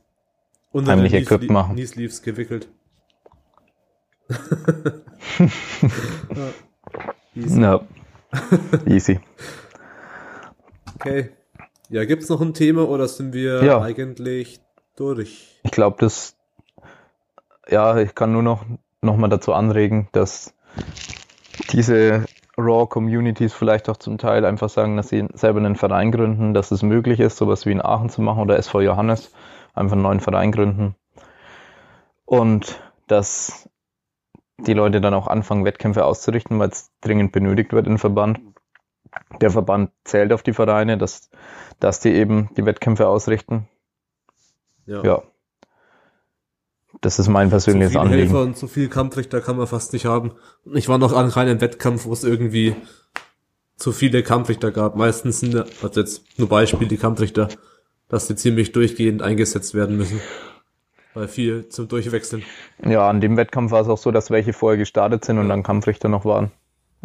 [0.72, 1.74] unter Heimlich den Nies, machen.
[1.74, 2.68] Niesleaves gewickelt.
[4.30, 4.38] ja.
[7.34, 7.60] Easy.
[7.60, 7.80] Ja.
[8.86, 9.20] Easy.
[10.94, 11.30] Okay.
[11.88, 13.82] Ja, gibt's noch ein Thema oder sind wir ja.
[13.82, 14.60] eigentlich
[14.96, 15.60] durch?
[15.64, 16.36] Ich glaube, das,
[17.68, 18.64] ja, ich kann nur noch,
[19.00, 20.54] noch mal dazu anregen, dass
[21.72, 22.24] diese
[22.56, 26.82] Raw-Communities vielleicht auch zum Teil einfach sagen, dass sie selber einen Verein gründen, dass es
[26.82, 29.32] möglich ist, sowas wie in Aachen zu machen oder SV Johannes,
[29.74, 30.94] einfach einen neuen Verein gründen.
[32.24, 33.68] Und dass
[34.58, 38.40] die Leute dann auch anfangen, Wettkämpfe auszurichten, weil es dringend benötigt wird im Verband.
[39.40, 41.30] Der Verband zählt auf die Vereine, dass,
[41.80, 43.68] dass die eben die Wettkämpfe ausrichten.
[44.86, 45.02] Ja.
[45.02, 45.22] ja.
[47.00, 48.28] Das ist mein persönliches so Anliegen.
[48.28, 50.32] Helfer und so viel Kampfrichter kann man fast nicht haben.
[50.74, 52.76] Ich war noch an keinem Wettkampf, wo es irgendwie
[53.76, 54.96] zu viele Kampfrichter gab.
[54.96, 57.48] Meistens sind, also jetzt nur Beispiel, die Kampfrichter,
[58.08, 60.20] dass die ziemlich durchgehend eingesetzt werden müssen.
[61.14, 62.44] Weil viel zum Durchwechseln.
[62.84, 65.62] Ja, an dem Wettkampf war es auch so, dass welche vorher gestartet sind und dann
[65.62, 66.52] Kampfrichter noch waren.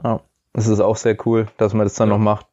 [0.04, 0.22] Ja,
[0.54, 2.18] das ist auch sehr cool, dass man das dann ja.
[2.18, 2.48] noch macht.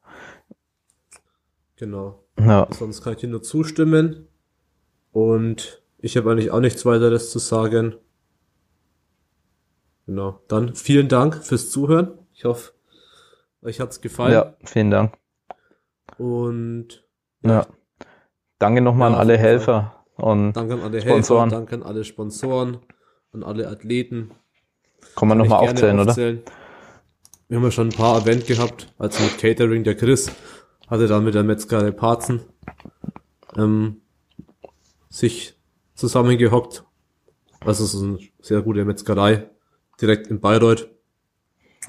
[1.76, 2.22] Genau.
[2.38, 2.68] Ja.
[2.70, 4.28] Sonst kann ich dir nur zustimmen.
[5.10, 7.94] Und ich habe eigentlich auch nichts weiteres zu sagen.
[10.06, 10.40] Genau.
[10.48, 12.18] Dann vielen Dank fürs Zuhören.
[12.34, 12.72] Ich hoffe,
[13.62, 14.32] euch hat's gefallen.
[14.32, 15.14] Ja, vielen Dank.
[16.18, 17.04] Und
[17.42, 17.50] ja.
[17.50, 17.66] ja.
[18.58, 21.50] Danke nochmal ja, an alle Helfer und danke an alle Sponsoren.
[21.50, 22.78] Helfer, danke an alle Sponsoren
[23.32, 24.32] an alle Athleten.
[25.16, 26.52] Kann man nochmal aufzählen, aufzählen, oder?
[27.48, 30.30] Wir haben ja schon ein paar erwähnt gehabt, also mit Catering, der Chris
[30.88, 32.40] hatte dann mit der Metzgerei Parzen
[33.56, 34.02] ähm,
[35.08, 35.54] sich
[36.02, 36.82] zusammengehockt.
[37.60, 39.48] Also es ist eine sehr gute Metzgerei,
[40.00, 40.90] direkt in Bayreuth.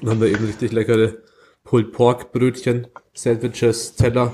[0.00, 1.16] Dann haben wir eben richtig leckere
[1.64, 4.32] Pulled Pork Brötchen, Sandwiches, Teller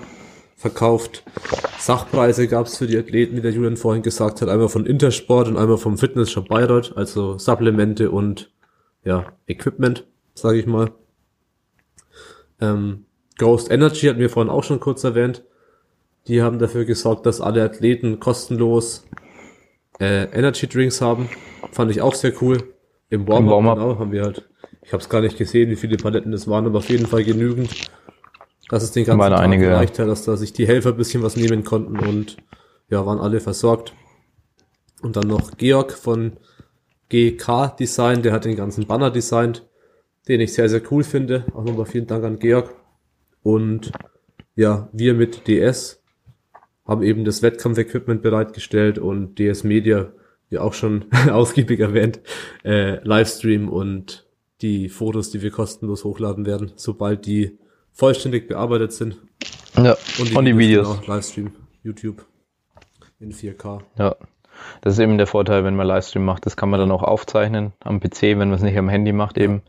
[0.55, 1.23] verkauft.
[1.79, 5.49] Sachpreise gab es für die Athleten, wie der Julian vorhin gesagt hat, einmal von Intersport
[5.49, 8.53] und einmal vom Fitnessshop Bayreuth, also Supplemente und
[9.03, 10.93] ja, Equipment, sage ich mal.
[12.61, 13.07] Ähm,
[13.39, 15.43] Ghost Energy hatten wir vorhin auch schon kurz erwähnt.
[16.27, 19.07] Die haben dafür gesorgt, dass alle Athleten kostenlos
[20.01, 21.29] äh, Energy Drinks haben.
[21.73, 22.75] Fand ich auch sehr cool.
[23.11, 24.49] Im Warm-up Warm genau, haben wir halt.
[24.83, 27.23] Ich habe es gar nicht gesehen, wie viele Paletten es waren, aber auf jeden Fall
[27.23, 27.71] genügend,
[28.69, 31.23] dass es den ganzen Tag einige, gereicht hat, dass da sich die Helfer ein bisschen
[31.23, 32.39] was nehmen konnten und
[32.89, 33.93] ja, waren alle versorgt.
[35.03, 36.39] Und dann noch Georg von
[37.09, 39.69] GK Design, der hat den ganzen Banner designt,
[40.29, 41.45] den ich sehr, sehr cool finde.
[41.55, 42.75] Auch nochmal vielen Dank an Georg.
[43.43, 43.93] Und
[44.55, 46.00] ja, wir mit DS
[46.91, 50.13] haben eben das Wettkampfequipment bereitgestellt und DS Media,
[50.49, 52.19] wie auch schon ausgiebig erwähnt,
[52.65, 54.27] äh, Livestream und
[54.61, 57.59] die Fotos, die wir kostenlos hochladen werden, sobald die
[57.93, 59.19] vollständig bearbeitet sind.
[59.77, 60.89] Ja, und die, und die Videos.
[60.89, 61.07] Videos.
[61.07, 61.53] Livestream,
[61.85, 62.27] YouTube
[63.21, 63.83] in 4K.
[63.97, 64.17] Ja,
[64.81, 66.45] das ist eben der Vorteil, wenn man Livestream macht.
[66.45, 69.39] Das kann man dann auch aufzeichnen am PC, wenn man es nicht am Handy macht
[69.39, 69.63] eben.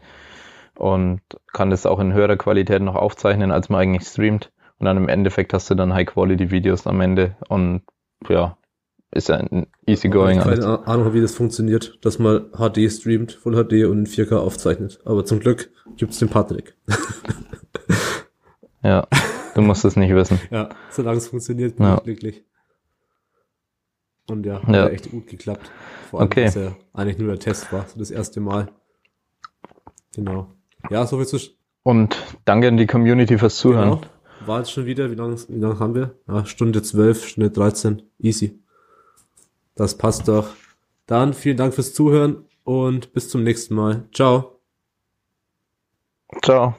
[0.76, 1.22] Und
[1.54, 4.52] kann das auch in höherer Qualität noch aufzeichnen, als man eigentlich streamt.
[4.82, 7.36] Und dann im Endeffekt hast du dann High-Quality-Videos am Ende.
[7.48, 7.84] Und
[8.28, 8.58] ja,
[9.12, 10.40] ist ja ein easy going.
[10.40, 14.38] Ich habe keine Ahnung, wie das funktioniert, dass man HD streamt, Full HD und 4K
[14.38, 15.00] aufzeichnet.
[15.06, 16.76] Aber zum Glück gibt's den Patrick.
[18.84, 19.08] ja,
[19.54, 20.42] du musst es nicht wissen.
[20.50, 21.98] ja, solange es funktioniert, bin ja.
[21.98, 22.44] ich glücklich.
[24.28, 24.88] Und ja, hat ja.
[24.88, 25.70] echt gut geklappt.
[26.10, 26.46] Vor allem, okay.
[26.46, 28.70] dass er eigentlich nur der Test war, so das erste Mal.
[30.16, 30.48] Genau.
[30.90, 31.38] Ja, so viel zu.
[31.84, 34.00] Und danke an die Community fürs Zuhören.
[34.00, 34.02] Genau.
[34.46, 36.16] War jetzt schon wieder, wie lange wie lang haben wir?
[36.28, 38.02] Ja, Stunde 12, Stunde 13.
[38.20, 38.60] Easy.
[39.76, 40.50] Das passt doch.
[41.06, 44.08] Dann vielen Dank fürs Zuhören und bis zum nächsten Mal.
[44.12, 44.60] Ciao.
[46.42, 46.76] Ciao.